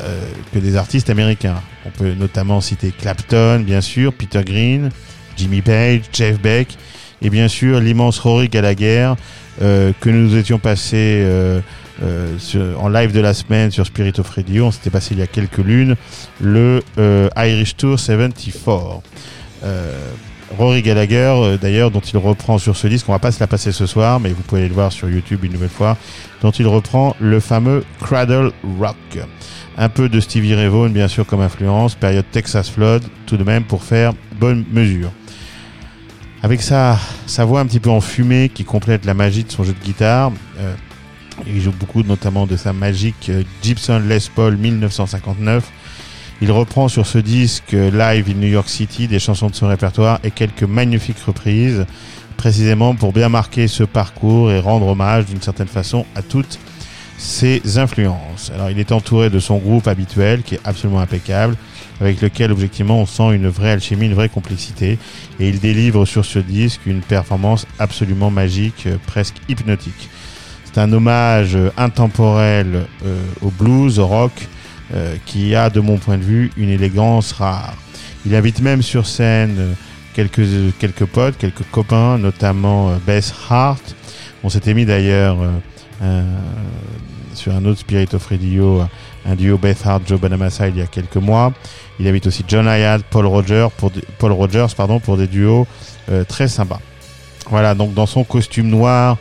que 0.51 0.57
des 0.59 0.75
artistes 0.75 1.09
américains. 1.09 1.61
On 1.85 1.91
peut 1.91 2.13
notamment 2.13 2.61
citer 2.61 2.91
Clapton, 2.91 3.59
bien 3.59 3.81
sûr, 3.81 4.11
Peter 4.11 4.43
Green, 4.43 4.89
Jimmy 5.37 5.61
Page, 5.61 6.01
Jeff 6.11 6.39
Beck 6.39 6.77
et 7.21 7.29
bien 7.29 7.47
sûr 7.47 7.79
l'immense 7.79 8.17
Rory 8.17 8.49
Gallagher 8.49 9.13
euh, 9.61 9.91
que 9.99 10.09
nous 10.09 10.35
étions 10.35 10.57
passés 10.57 11.21
euh, 11.21 11.59
sur, 12.39 12.81
en 12.81 12.89
live 12.89 13.11
de 13.11 13.19
la 13.19 13.35
semaine 13.35 13.69
sur 13.69 13.85
Spirit 13.85 14.13
of 14.19 14.29
Radio. 14.29 14.65
On 14.65 14.71
s'était 14.71 14.89
passé 14.89 15.13
il 15.13 15.19
y 15.19 15.23
a 15.23 15.27
quelques 15.27 15.57
lunes 15.57 15.95
le 16.41 16.81
Irish 17.35 17.75
Tour 17.75 17.99
74. 17.99 19.01
Rory 20.57 20.81
Gallagher, 20.81 21.33
euh, 21.35 21.57
d'ailleurs, 21.57 21.91
dont 21.91 21.99
il 21.99 22.17
reprend 22.17 22.57
sur 22.57 22.75
ce 22.75 22.87
disque, 22.87 23.07
on 23.07 23.11
va 23.11 23.19
pas 23.19 23.31
se 23.31 23.39
la 23.39 23.47
passer 23.47 23.71
ce 23.71 23.85
soir, 23.85 24.19
mais 24.19 24.29
vous 24.29 24.41
pouvez 24.41 24.61
aller 24.61 24.69
le 24.69 24.75
voir 24.75 24.91
sur 24.91 25.09
YouTube 25.09 25.43
une 25.43 25.53
nouvelle 25.53 25.69
fois, 25.69 25.97
dont 26.41 26.51
il 26.51 26.67
reprend 26.67 27.15
le 27.19 27.39
fameux 27.39 27.83
Cradle 28.01 28.51
Rock. 28.79 29.19
Un 29.77 29.89
peu 29.89 30.09
de 30.09 30.19
Stevie 30.19 30.55
Ray 30.55 30.67
Vaughan, 30.67 30.89
bien 30.89 31.07
sûr, 31.07 31.25
comme 31.25 31.41
influence, 31.41 31.95
période 31.95 32.25
Texas 32.31 32.69
Flood, 32.69 33.03
tout 33.25 33.37
de 33.37 33.43
même 33.43 33.63
pour 33.63 33.83
faire 33.83 34.13
bonne 34.39 34.65
mesure. 34.71 35.11
Avec 36.41 36.61
sa, 36.61 36.97
sa 37.27 37.45
voix 37.45 37.59
un 37.59 37.65
petit 37.65 37.79
peu 37.79 37.89
enfumée 37.89 38.49
qui 38.49 38.63
complète 38.63 39.05
la 39.05 39.13
magie 39.13 39.43
de 39.43 39.51
son 39.51 39.63
jeu 39.63 39.73
de 39.73 39.83
guitare, 39.83 40.31
euh, 40.59 40.73
il 41.47 41.61
joue 41.61 41.71
beaucoup 41.71 42.03
notamment 42.03 42.47
de 42.47 42.57
sa 42.57 42.73
magique 42.73 43.29
euh, 43.29 43.43
Gibson 43.61 44.01
Les 44.07 44.19
Paul 44.33 44.57
1959. 44.57 45.69
Il 46.41 46.53
reprend 46.53 46.87
sur 46.87 47.05
ce 47.05 47.17
disque 47.17 47.73
euh, 47.73 47.91
live 47.91 48.29
in 48.29 48.39
New 48.39 48.47
York 48.47 48.69
City 48.69 49.09
des 49.09 49.19
chansons 49.19 49.49
de 49.49 49.55
son 49.55 49.67
répertoire 49.67 50.19
et 50.23 50.31
quelques 50.31 50.63
magnifiques 50.63 51.19
reprises, 51.19 51.85
précisément 52.37 52.95
pour 52.95 53.11
bien 53.11 53.27
marquer 53.27 53.67
ce 53.67 53.83
parcours 53.83 54.49
et 54.49 54.61
rendre 54.61 54.87
hommage 54.87 55.25
d'une 55.25 55.41
certaine 55.41 55.67
façon 55.67 56.05
à 56.15 56.21
toutes 56.21 56.57
ses 57.17 57.77
influences. 57.77 58.51
Alors 58.55 58.69
il 58.69 58.79
est 58.79 58.93
entouré 58.93 59.29
de 59.29 59.39
son 59.39 59.57
groupe 59.57 59.89
habituel 59.89 60.43
qui 60.43 60.55
est 60.55 60.61
absolument 60.63 61.01
impeccable, 61.01 61.57
avec 61.99 62.21
lequel 62.21 62.53
objectivement 62.53 63.01
on 63.01 63.05
sent 63.05 63.35
une 63.35 63.49
vraie 63.49 63.71
alchimie, 63.71 64.05
une 64.05 64.13
vraie 64.13 64.29
complexité, 64.29 64.97
et 65.41 65.49
il 65.49 65.59
délivre 65.59 66.05
sur 66.05 66.23
ce 66.23 66.39
disque 66.39 66.85
une 66.85 67.01
performance 67.01 67.67
absolument 67.79 68.31
magique, 68.31 68.85
euh, 68.85 68.95
presque 69.07 69.35
hypnotique. 69.49 70.09
C'est 70.63 70.79
un 70.79 70.93
hommage 70.93 71.57
euh, 71.57 71.69
intemporel 71.75 72.85
au 73.41 73.49
blues, 73.49 73.99
au 73.99 74.07
rock, 74.07 74.31
euh, 74.93 75.15
qui 75.25 75.55
a, 75.55 75.69
de 75.69 75.79
mon 75.79 75.97
point 75.97 76.17
de 76.17 76.23
vue, 76.23 76.51
une 76.57 76.69
élégance 76.69 77.31
rare. 77.33 77.75
Il 78.25 78.35
invite 78.35 78.61
même 78.61 78.81
sur 78.81 79.05
scène 79.07 79.55
euh, 79.59 79.73
quelques, 80.13 80.41
quelques 80.79 81.05
potes, 81.05 81.37
quelques 81.37 81.69
copains, 81.71 82.17
notamment 82.17 82.89
euh, 82.89 82.97
Bess 83.05 83.33
Hart. 83.49 83.95
On 84.43 84.49
s'était 84.49 84.73
mis 84.73 84.85
d'ailleurs 84.85 85.37
sur 87.33 87.53
un 87.53 87.65
autre 87.65 87.81
Spirit 87.81 88.07
of 88.13 88.25
Radio, 88.27 88.83
un 89.25 89.35
duo 89.35 89.57
Beth 89.57 89.85
Hart, 89.85 90.03
Joe 90.07 90.19
Bonamassa 90.19 90.67
il 90.67 90.77
y 90.77 90.81
a 90.81 90.87
quelques 90.87 91.17
mois. 91.17 91.53
Il 91.99 92.07
invite 92.07 92.27
aussi 92.27 92.43
John 92.47 92.67
Hyatt, 92.67 93.03
Paul 93.09 93.25
Rogers 93.25 93.67
pour 93.77 93.91
Paul 94.17 94.31
Rogers 94.31 94.67
pardon, 94.75 94.99
pour 94.99 95.17
des 95.17 95.27
duos 95.27 95.67
euh, 96.09 96.23
très 96.23 96.47
sympas. 96.47 96.79
Voilà, 97.49 97.75
donc 97.75 97.93
dans 97.93 98.05
son 98.05 98.23
costume 98.23 98.67
noir, 98.67 99.17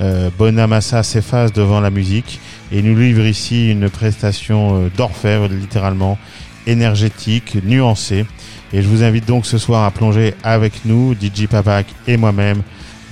euh, 0.00 0.30
Bonamassa 0.36 1.02
s'efface 1.02 1.52
devant 1.52 1.80
la 1.80 1.90
musique 1.90 2.40
et 2.72 2.82
nous 2.82 2.96
livre 2.96 3.24
ici 3.24 3.70
une 3.70 3.88
prestation 3.90 4.76
euh, 4.84 4.90
d'orfèvre, 4.96 5.48
littéralement 5.48 6.18
énergétique, 6.66 7.56
nuancée. 7.64 8.26
Et 8.72 8.82
je 8.82 8.88
vous 8.88 9.02
invite 9.02 9.26
donc 9.26 9.46
ce 9.46 9.56
soir 9.58 9.84
à 9.84 9.90
plonger 9.90 10.34
avec 10.42 10.84
nous, 10.84 11.14
DJ 11.14 11.46
Papak 11.46 11.86
et 12.06 12.16
moi-même, 12.16 12.62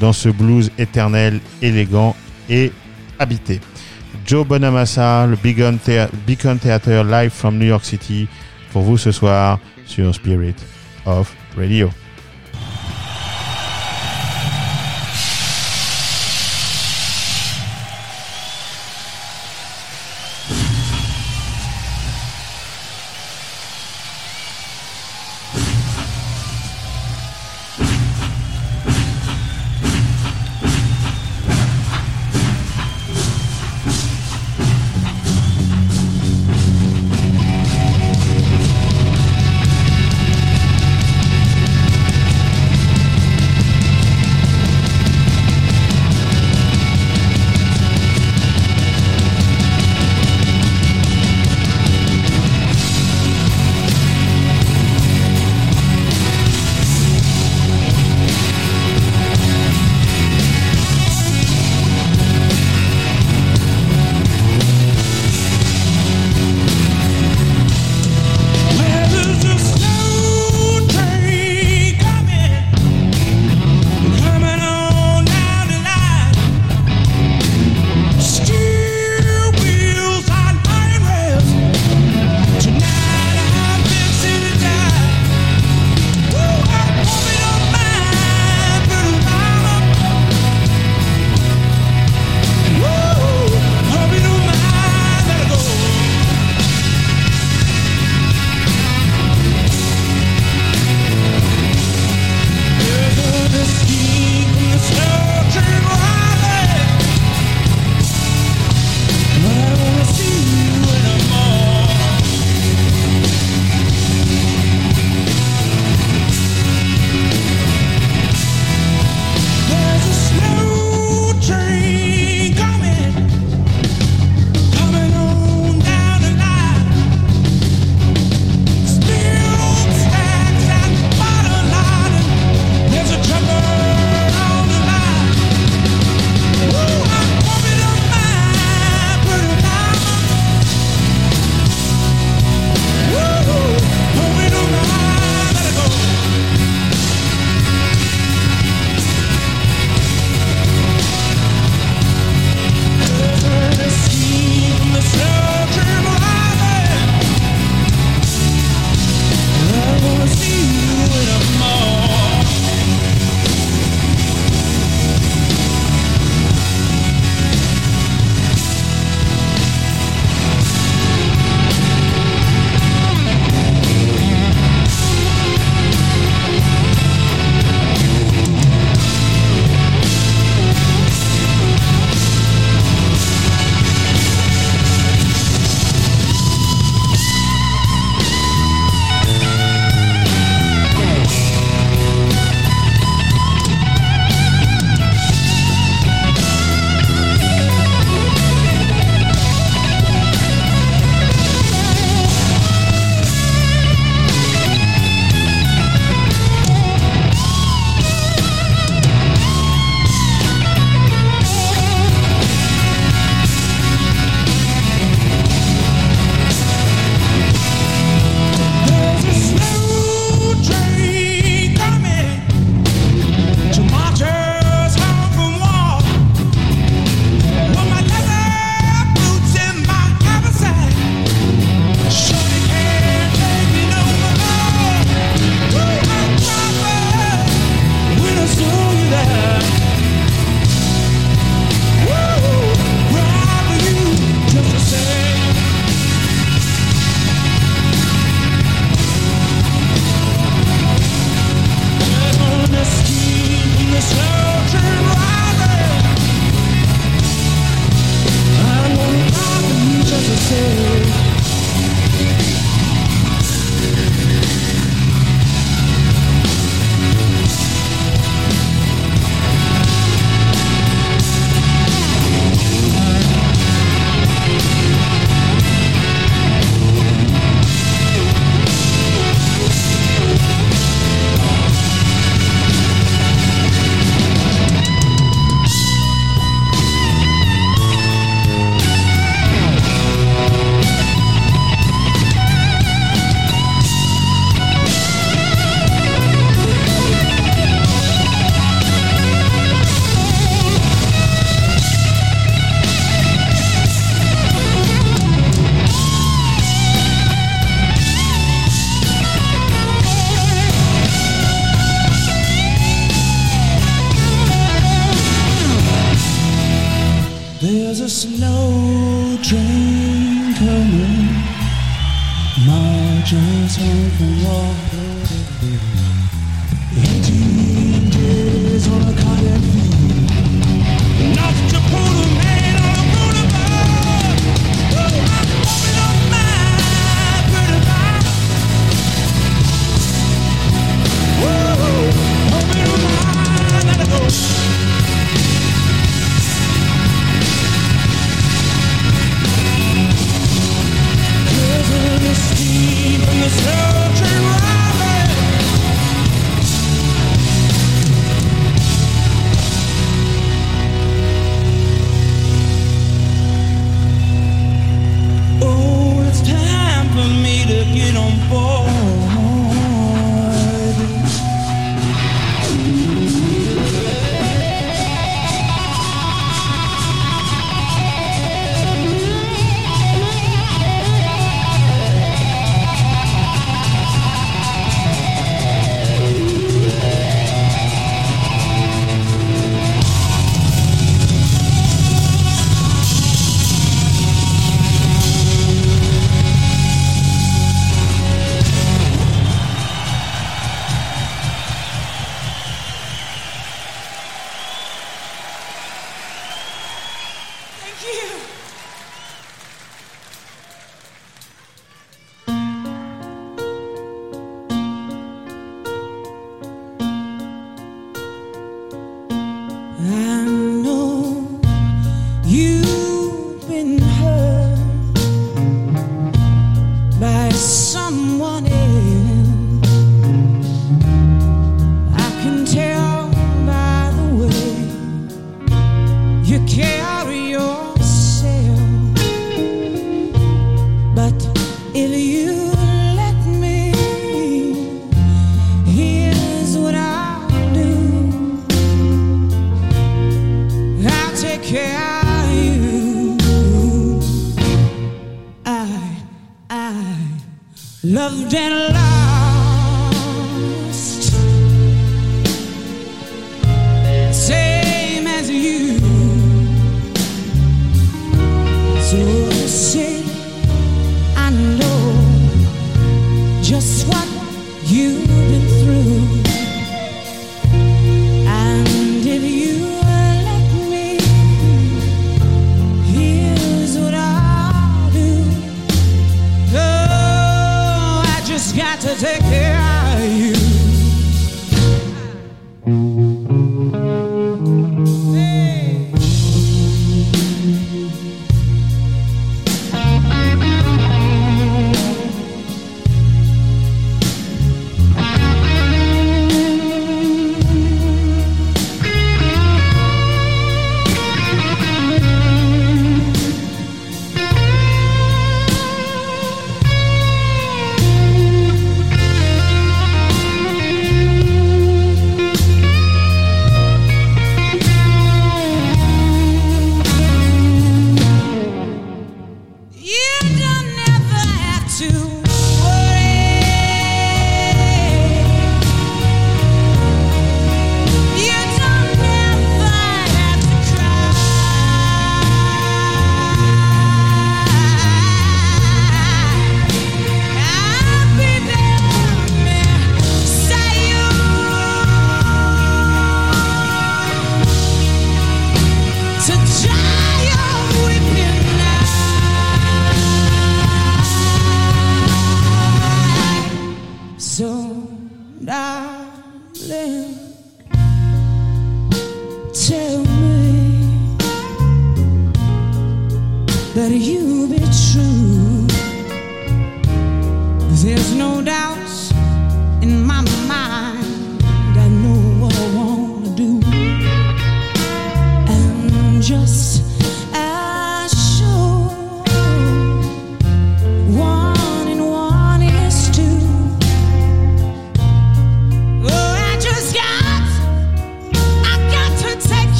dans 0.00 0.12
ce 0.12 0.28
blues 0.28 0.70
éternel, 0.78 1.40
élégant 1.62 2.14
et 2.50 2.70
habité. 3.18 3.60
Joe 4.26 4.46
Bonamassa, 4.46 5.26
le 5.26 5.36
Beacon, 5.36 5.78
Thea- 5.78 6.10
Beacon 6.26 6.58
Theater 6.58 7.04
live 7.04 7.30
from 7.30 7.58
New 7.58 7.66
York 7.66 7.84
City, 7.84 8.28
pour 8.72 8.82
vous 8.82 8.98
ce 8.98 9.10
soir 9.12 9.58
sur 9.86 10.14
Spirit 10.14 10.54
of 11.06 11.32
Radio. 11.56 11.88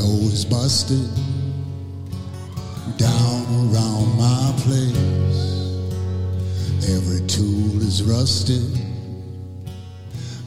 always 0.00 0.44
busted 0.44 1.08
down 2.96 3.46
around 3.72 4.16
my 4.16 4.52
place. 4.58 4.96
Every 6.88 7.26
tool 7.26 7.82
is 7.82 8.02
rusted 8.02 8.74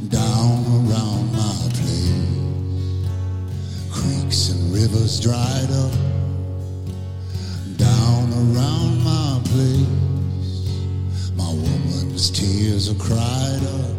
down 0.10 0.66
around 0.78 1.32
my 1.32 1.70
place. 1.74 2.26
Creeks 3.92 4.50
and 4.50 4.74
rivers 4.74 5.20
dried 5.20 5.72
up 5.72 5.94
down 7.78 8.34
around 8.34 9.04
my 9.04 9.42
place. 9.46 9.88
My 11.36 11.52
woman's 11.52 12.32
tears 12.32 12.90
are 12.90 12.96
cried 12.96 13.64
up 13.64 13.98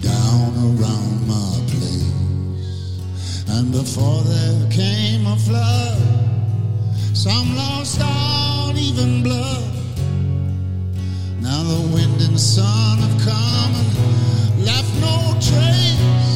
down 0.00 0.52
around 0.68 1.26
my 1.26 1.63
before 3.74 4.22
there 4.22 4.70
came 4.70 5.26
a 5.26 5.36
flood. 5.36 5.98
Some 7.12 7.56
lost 7.56 8.00
all 8.00 8.72
even 8.78 9.20
blood. 9.24 9.64
Now 11.40 11.60
the 11.64 11.80
wind 11.92 12.20
and 12.22 12.38
sun 12.38 12.98
have 12.98 13.18
come 13.30 13.72
and 13.80 14.64
left 14.64 14.94
no 15.00 15.16
trace. 15.40 16.33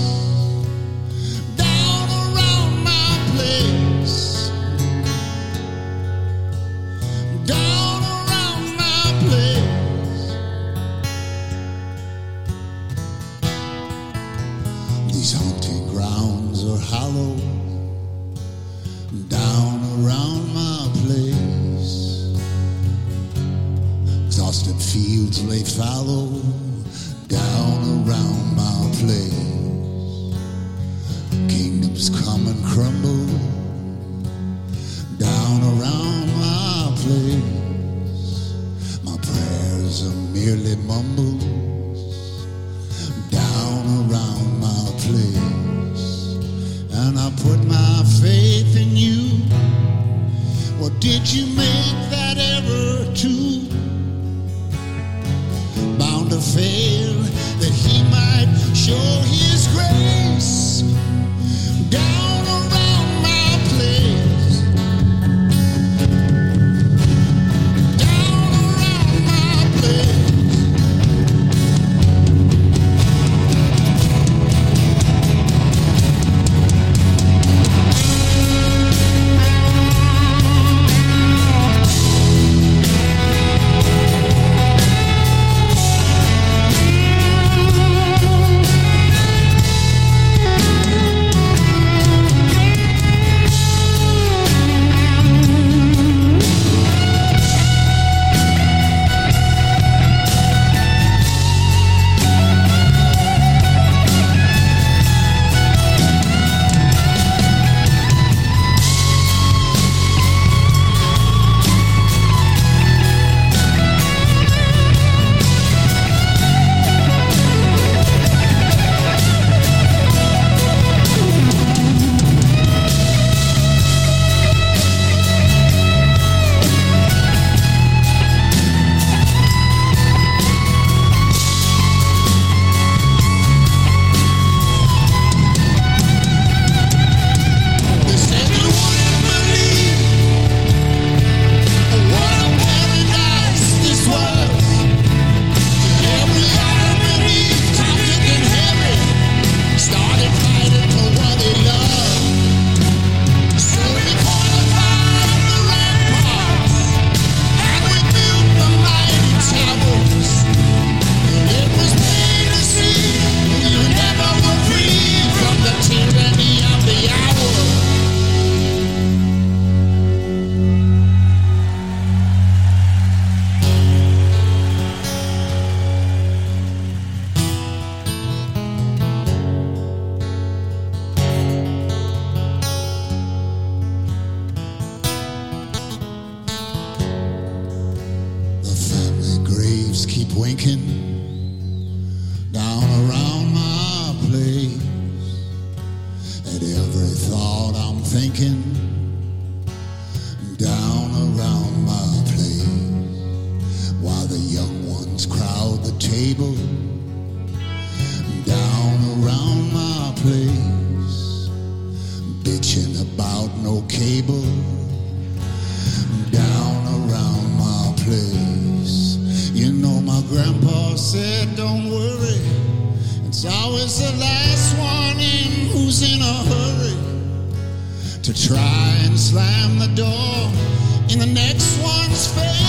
once 231.88 232.26
failed. 232.34 232.67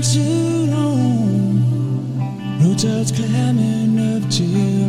Too 0.00 0.66
long. 0.70 1.58
Roadside's 2.60 3.10
climbing 3.10 3.98
up 4.16 4.30
to 4.30 4.87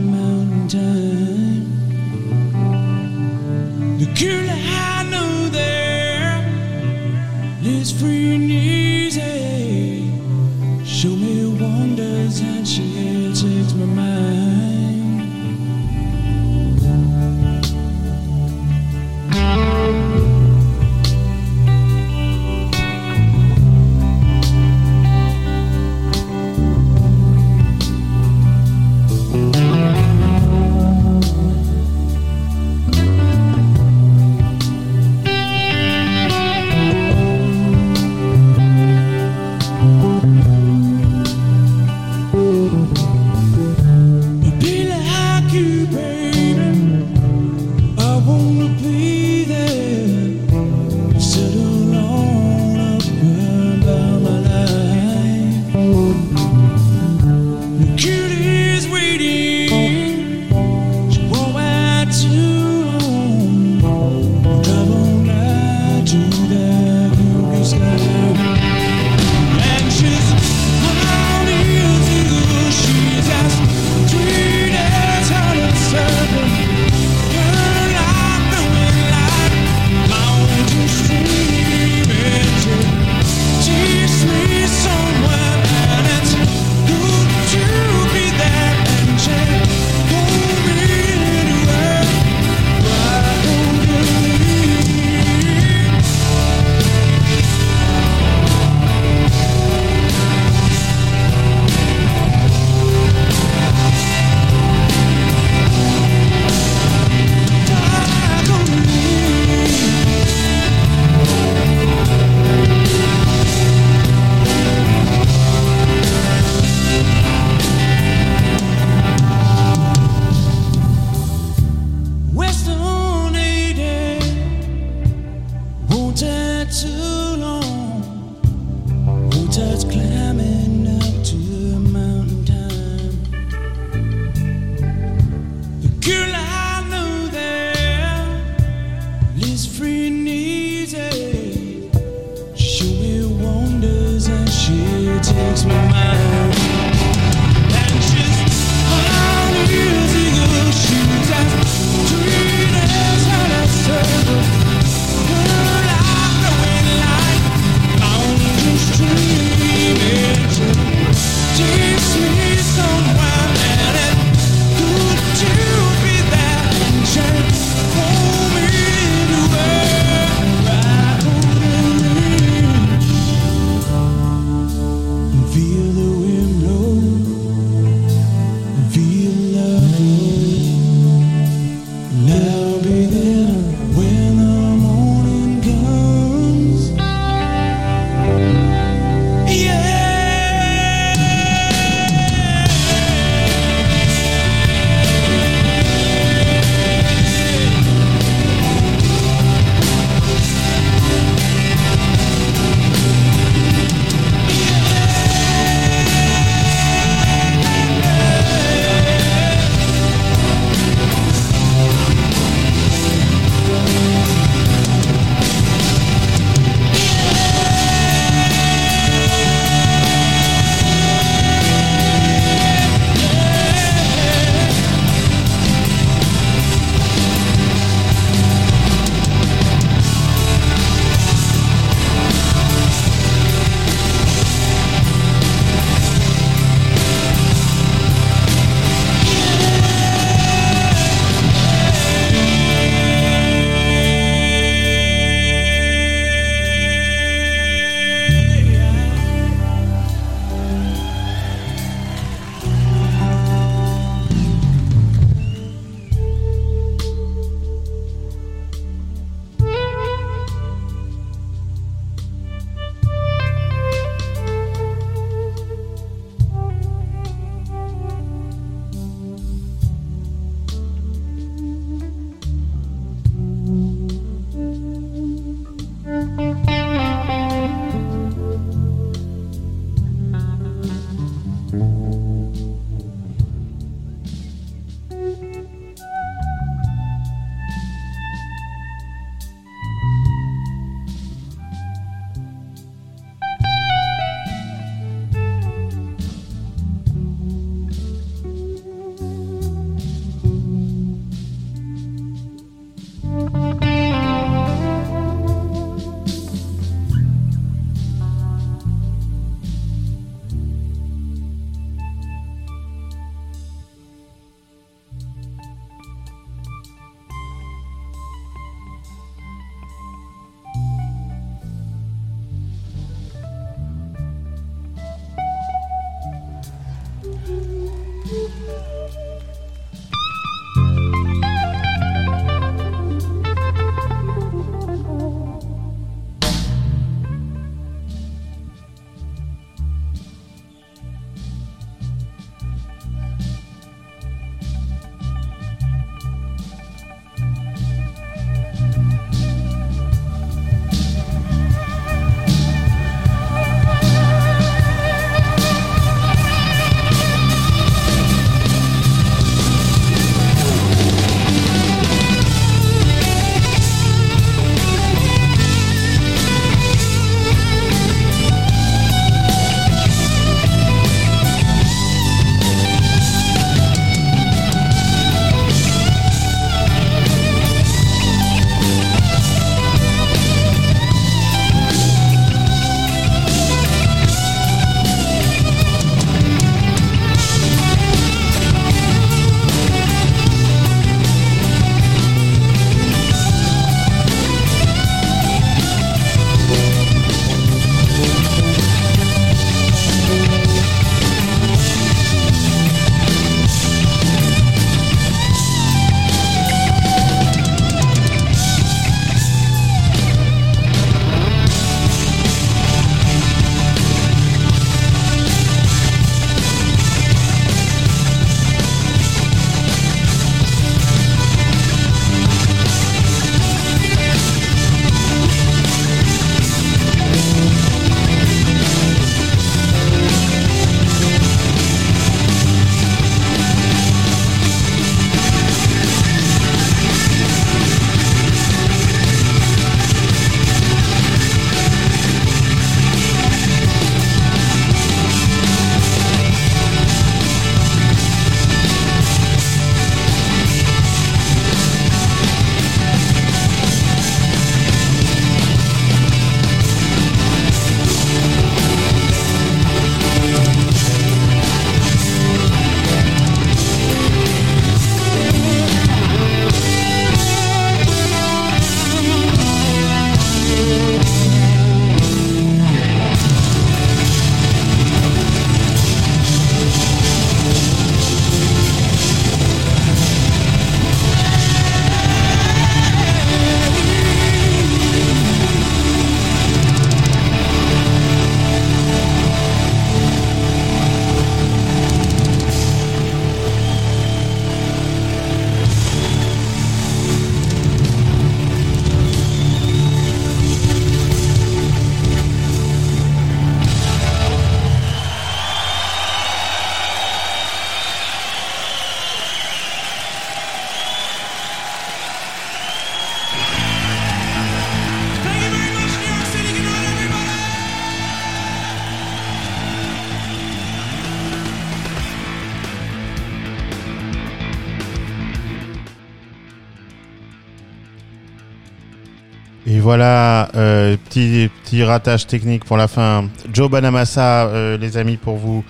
petit, 531.40 531.70
petit 531.84 532.48
technique 532.48 532.86
pour 532.86 532.98
la 532.98 533.08
fin. 533.08 533.50
Joe 533.74 533.90
Bonamassa, 533.90 534.68
euh, 534.68 534.98
les 534.98 535.18
amis, 535.18 535.38
pour 535.38 535.58
vous. 535.58 535.84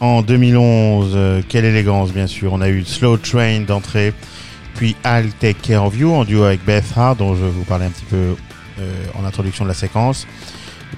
En 0.00 0.22
2011, 0.22 1.12
euh, 1.14 1.42
quelle 1.46 1.64
élégance, 1.64 2.12
bien 2.12 2.26
sûr. 2.26 2.52
On 2.52 2.60
a 2.60 2.68
eu 2.68 2.84
Slow 2.84 3.18
Train 3.18 3.60
d'entrée, 3.60 4.12
puis 4.74 4.96
I'll 5.04 5.30
Take 5.38 5.58
Care 5.62 5.84
of 5.84 5.96
You 5.96 6.12
en 6.12 6.24
duo 6.24 6.44
avec 6.44 6.64
Beth 6.64 6.92
Hart, 6.96 7.18
dont 7.18 7.34
je 7.34 7.44
vous 7.44 7.64
parler 7.64 7.86
un 7.86 7.90
petit 7.90 8.06
peu 8.06 8.34
euh, 8.80 8.92
en 9.18 9.24
introduction 9.24 9.64
de 9.64 9.68
la 9.68 9.74
séquence. 9.74 10.26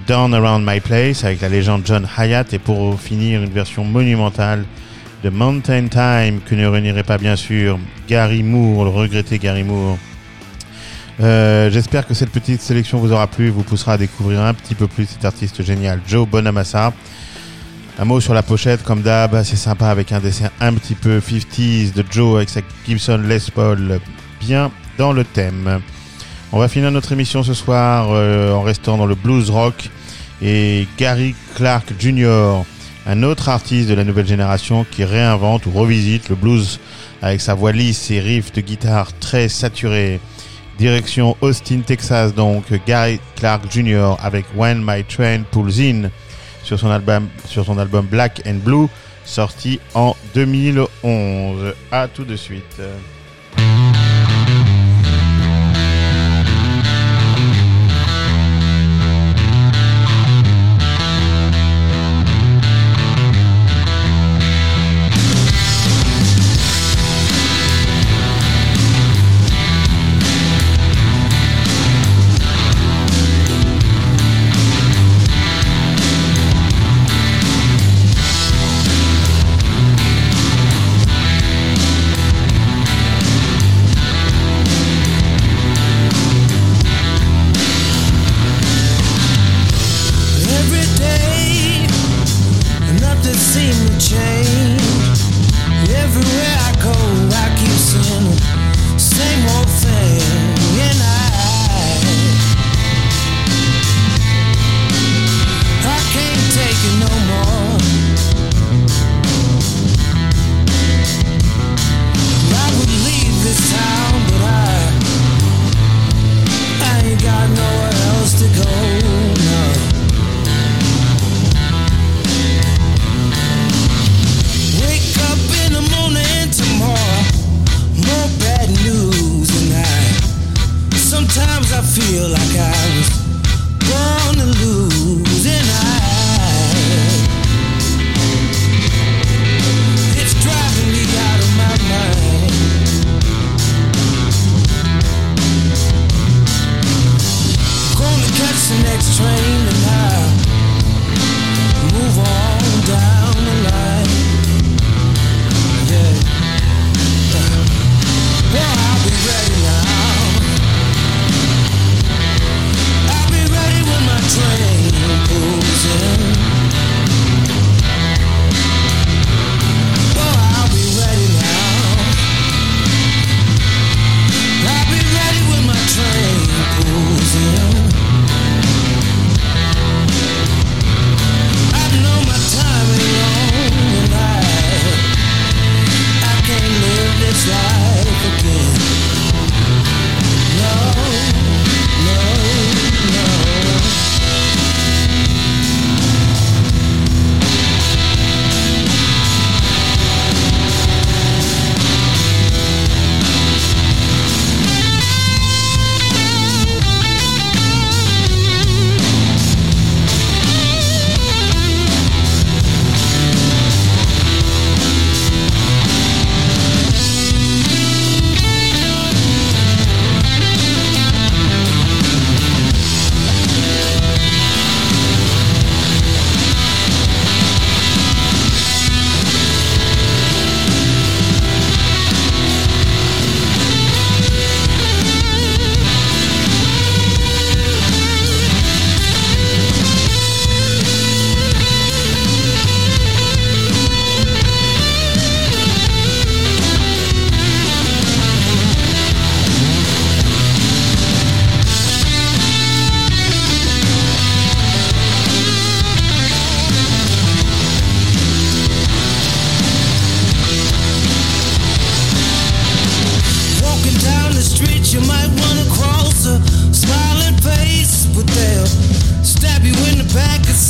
Down 0.06 0.32
Around 0.34 0.64
My 0.66 0.80
Place 0.80 1.24
avec 1.24 1.40
la 1.40 1.48
légende 1.48 1.82
John 1.84 2.08
Hyatt 2.16 2.52
et 2.54 2.58
pour 2.58 2.98
finir 3.00 3.42
une 3.42 3.50
version 3.50 3.84
monumentale 3.84 4.64
de 5.22 5.30
Mountain 5.30 5.88
Time 5.88 6.40
que 6.44 6.54
ne 6.54 6.66
renierait 6.66 7.02
pas 7.02 7.18
bien 7.18 7.36
sûr 7.36 7.78
Gary 8.08 8.42
Moore, 8.42 8.84
le 8.84 8.90
regretté 8.90 9.38
Gary 9.38 9.64
Moore. 9.64 9.98
Euh, 11.20 11.70
J'espère 11.70 12.06
que 12.06 12.14
cette 12.14 12.30
petite 12.30 12.60
sélection 12.60 12.98
vous 12.98 13.12
aura 13.12 13.26
plu 13.26 13.48
et 13.48 13.50
vous 13.50 13.62
poussera 13.62 13.94
à 13.94 13.98
découvrir 13.98 14.40
un 14.40 14.54
petit 14.54 14.74
peu 14.74 14.86
plus 14.86 15.06
cet 15.06 15.24
artiste 15.24 15.62
génial, 15.62 16.00
Joe 16.06 16.26
Bonamassa. 16.26 16.92
Un 17.98 18.04
mot 18.04 18.20
sur 18.20 18.32
la 18.32 18.42
pochette, 18.42 18.82
comme 18.82 19.02
d'hab, 19.02 19.42
c'est 19.42 19.56
sympa 19.56 19.88
avec 19.88 20.12
un 20.12 20.20
dessin 20.20 20.48
un 20.60 20.72
petit 20.74 20.94
peu 20.94 21.18
50s 21.18 21.92
de 21.92 22.04
Joe 22.10 22.36
avec 22.36 22.48
sa 22.48 22.60
Gibson 22.86 23.22
Les 23.26 23.38
Paul 23.54 24.00
bien 24.40 24.70
dans 24.96 25.12
le 25.12 25.24
thème. 25.24 25.80
On 26.52 26.58
va 26.58 26.68
finir 26.68 26.90
notre 26.90 27.12
émission 27.12 27.42
ce 27.42 27.54
soir 27.54 28.08
euh, 28.10 28.52
en 28.52 28.62
restant 28.62 28.96
dans 28.96 29.06
le 29.06 29.14
blues 29.14 29.50
rock 29.50 29.90
et 30.40 30.86
Gary 30.98 31.34
Clark 31.54 31.92
Jr., 31.98 32.64
un 33.06 33.22
autre 33.22 33.48
artiste 33.48 33.88
de 33.88 33.94
la 33.94 34.04
nouvelle 34.04 34.26
génération 34.26 34.84
qui 34.90 35.04
réinvente 35.04 35.66
ou 35.66 35.70
revisite 35.70 36.28
le 36.28 36.34
blues 36.34 36.80
avec 37.20 37.40
sa 37.40 37.54
voix 37.54 37.72
lisse 37.72 38.10
et 38.10 38.20
riffs 38.20 38.52
de 38.52 38.60
guitare 38.60 39.12
très 39.18 39.48
saturés. 39.48 40.20
Direction 40.78 41.36
Austin, 41.40 41.80
Texas, 41.80 42.34
donc 42.34 42.64
Gary 42.86 43.20
Clark 43.36 43.70
Jr. 43.70 44.14
avec 44.20 44.44
When 44.56 44.82
My 44.84 45.04
Train 45.04 45.42
Pulls 45.50 45.80
In 45.80 46.10
sur 46.62 46.78
son 46.78 46.90
album, 46.90 47.28
sur 47.46 47.64
son 47.64 47.78
album 47.78 48.06
Black 48.06 48.42
and 48.46 48.60
Blue, 48.64 48.88
sorti 49.24 49.80
en 49.94 50.14
2011. 50.34 51.74
À 51.90 52.08
tout 52.08 52.24
de 52.24 52.36
suite. 52.36 52.80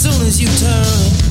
Soon 0.03 0.27
as 0.27 0.41
you 0.41 0.49
turn. 0.49 1.22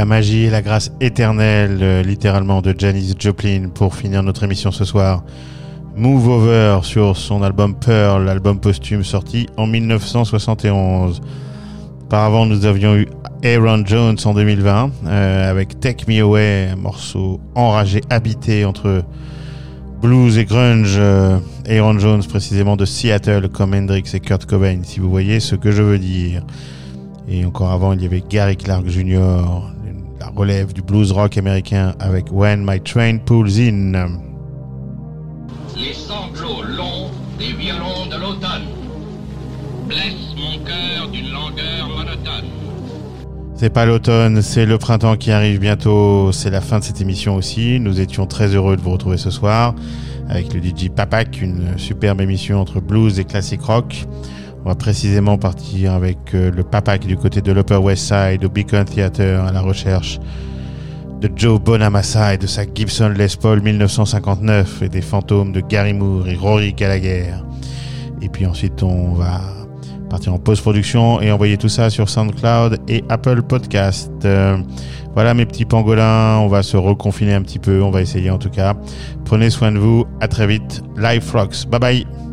La 0.00 0.06
magie 0.06 0.44
et 0.44 0.50
la 0.50 0.62
grâce 0.62 0.92
éternelle, 1.02 1.78
euh, 1.82 2.02
littéralement, 2.02 2.62
de 2.62 2.74
Janis 2.76 3.12
Joplin 3.18 3.68
pour 3.68 3.94
finir 3.94 4.22
notre 4.22 4.44
émission 4.44 4.70
ce 4.70 4.86
soir. 4.86 5.22
Move 5.94 6.26
Over 6.26 6.78
sur 6.84 7.18
son 7.18 7.42
album 7.42 7.74
Pearl, 7.74 8.26
album 8.26 8.58
posthume 8.60 9.04
sorti 9.04 9.46
en 9.58 9.66
1971. 9.66 11.20
Auparavant, 12.04 12.46
nous 12.46 12.64
avions 12.64 12.96
eu 12.96 13.08
Aaron 13.44 13.82
Jones 13.84 14.16
en 14.24 14.32
2020 14.32 14.90
euh, 15.04 15.50
avec 15.50 15.78
Take 15.80 16.06
Me 16.08 16.22
Away, 16.22 16.74
morceau 16.78 17.38
enragé, 17.54 18.00
habité 18.08 18.64
entre 18.64 19.04
blues 20.00 20.38
et 20.38 20.46
grunge. 20.46 20.96
euh, 20.98 21.38
Aaron 21.68 21.98
Jones, 21.98 22.24
précisément 22.26 22.76
de 22.76 22.86
Seattle, 22.86 23.50
comme 23.50 23.74
Hendrix 23.74 24.04
et 24.14 24.20
Kurt 24.20 24.46
Cobain, 24.46 24.78
si 24.82 24.98
vous 24.98 25.10
voyez 25.10 25.40
ce 25.40 25.56
que 25.56 25.70
je 25.70 25.82
veux 25.82 25.98
dire. 25.98 26.42
Et 27.28 27.44
encore 27.44 27.70
avant, 27.70 27.92
il 27.92 28.02
y 28.02 28.06
avait 28.06 28.24
Gary 28.26 28.56
Clark 28.56 28.88
Jr., 28.88 29.44
relève 30.40 30.72
du 30.72 30.80
blues 30.80 31.12
rock 31.12 31.36
américain 31.36 31.94
avec 32.00 32.32
When 32.32 32.64
My 32.66 32.80
Train 32.80 33.18
Pulls 33.18 33.60
In. 33.60 33.92
Les 35.76 35.92
sanglots 35.92 36.62
longs 36.62 37.10
des 37.38 37.52
violons 37.52 38.06
de 38.10 38.16
l'automne 38.18 38.64
blessent 39.86 40.34
mon 40.38 40.64
cœur 40.64 41.08
d'une 41.12 41.30
langueur 41.30 41.88
monotone. 41.90 42.48
C'est 43.54 43.68
pas 43.68 43.84
l'automne, 43.84 44.40
c'est 44.40 44.64
le 44.64 44.78
printemps 44.78 45.16
qui 45.16 45.30
arrive 45.30 45.60
bientôt. 45.60 46.32
C'est 46.32 46.48
la 46.48 46.62
fin 46.62 46.78
de 46.78 46.84
cette 46.84 47.02
émission 47.02 47.36
aussi. 47.36 47.78
Nous 47.78 48.00
étions 48.00 48.24
très 48.24 48.54
heureux 48.54 48.78
de 48.78 48.80
vous 48.80 48.92
retrouver 48.92 49.18
ce 49.18 49.30
soir 49.30 49.74
avec 50.30 50.54
le 50.54 50.62
DJ 50.62 50.88
Papak, 50.88 51.42
une 51.42 51.76
superbe 51.76 52.22
émission 52.22 52.58
entre 52.58 52.80
blues 52.80 53.18
et 53.18 53.24
classic 53.24 53.60
rock. 53.60 54.06
On 54.64 54.68
va 54.68 54.74
précisément 54.74 55.38
partir 55.38 55.92
avec 55.92 56.18
euh, 56.34 56.50
le 56.50 56.62
Papak 56.62 57.06
du 57.06 57.16
côté 57.16 57.40
de 57.40 57.52
l'Upper 57.52 57.76
West 57.76 58.12
Side 58.12 58.44
au 58.44 58.48
Beacon 58.48 58.84
Theatre 58.84 59.22
à 59.22 59.52
la 59.52 59.60
recherche 59.60 60.20
de 61.20 61.30
Joe 61.34 61.60
Bonamassa 61.60 62.34
et 62.34 62.38
de 62.38 62.46
sa 62.46 62.62
Gibson 62.64 63.12
Les 63.16 63.28
Paul 63.40 63.60
1959 63.62 64.82
et 64.82 64.88
des 64.88 65.02
fantômes 65.02 65.52
de 65.52 65.60
Gary 65.60 65.92
Moore 65.92 66.28
et 66.28 66.34
Rory 66.34 66.72
Gallagher. 66.72 67.26
Et 68.22 68.28
puis 68.28 68.46
ensuite, 68.46 68.82
on 68.82 69.14
va 69.14 69.40
partir 70.08 70.34
en 70.34 70.38
post-production 70.38 71.20
et 71.20 71.30
envoyer 71.30 71.56
tout 71.56 71.68
ça 71.68 71.88
sur 71.88 72.08
SoundCloud 72.08 72.80
et 72.88 73.04
Apple 73.08 73.42
Podcast. 73.42 74.10
Euh, 74.24 74.58
voilà 75.14 75.34
mes 75.34 75.46
petits 75.46 75.64
pangolins, 75.64 76.38
on 76.38 76.48
va 76.48 76.62
se 76.62 76.76
reconfiner 76.76 77.34
un 77.34 77.42
petit 77.42 77.58
peu, 77.58 77.82
on 77.82 77.90
va 77.90 78.00
essayer 78.02 78.30
en 78.30 78.38
tout 78.38 78.50
cas. 78.50 78.74
Prenez 79.24 79.50
soin 79.50 79.72
de 79.72 79.78
vous, 79.78 80.06
à 80.20 80.28
très 80.28 80.46
vite. 80.46 80.82
Live 80.96 81.30
Rocks, 81.32 81.66
bye 81.68 81.80
bye. 81.80 82.29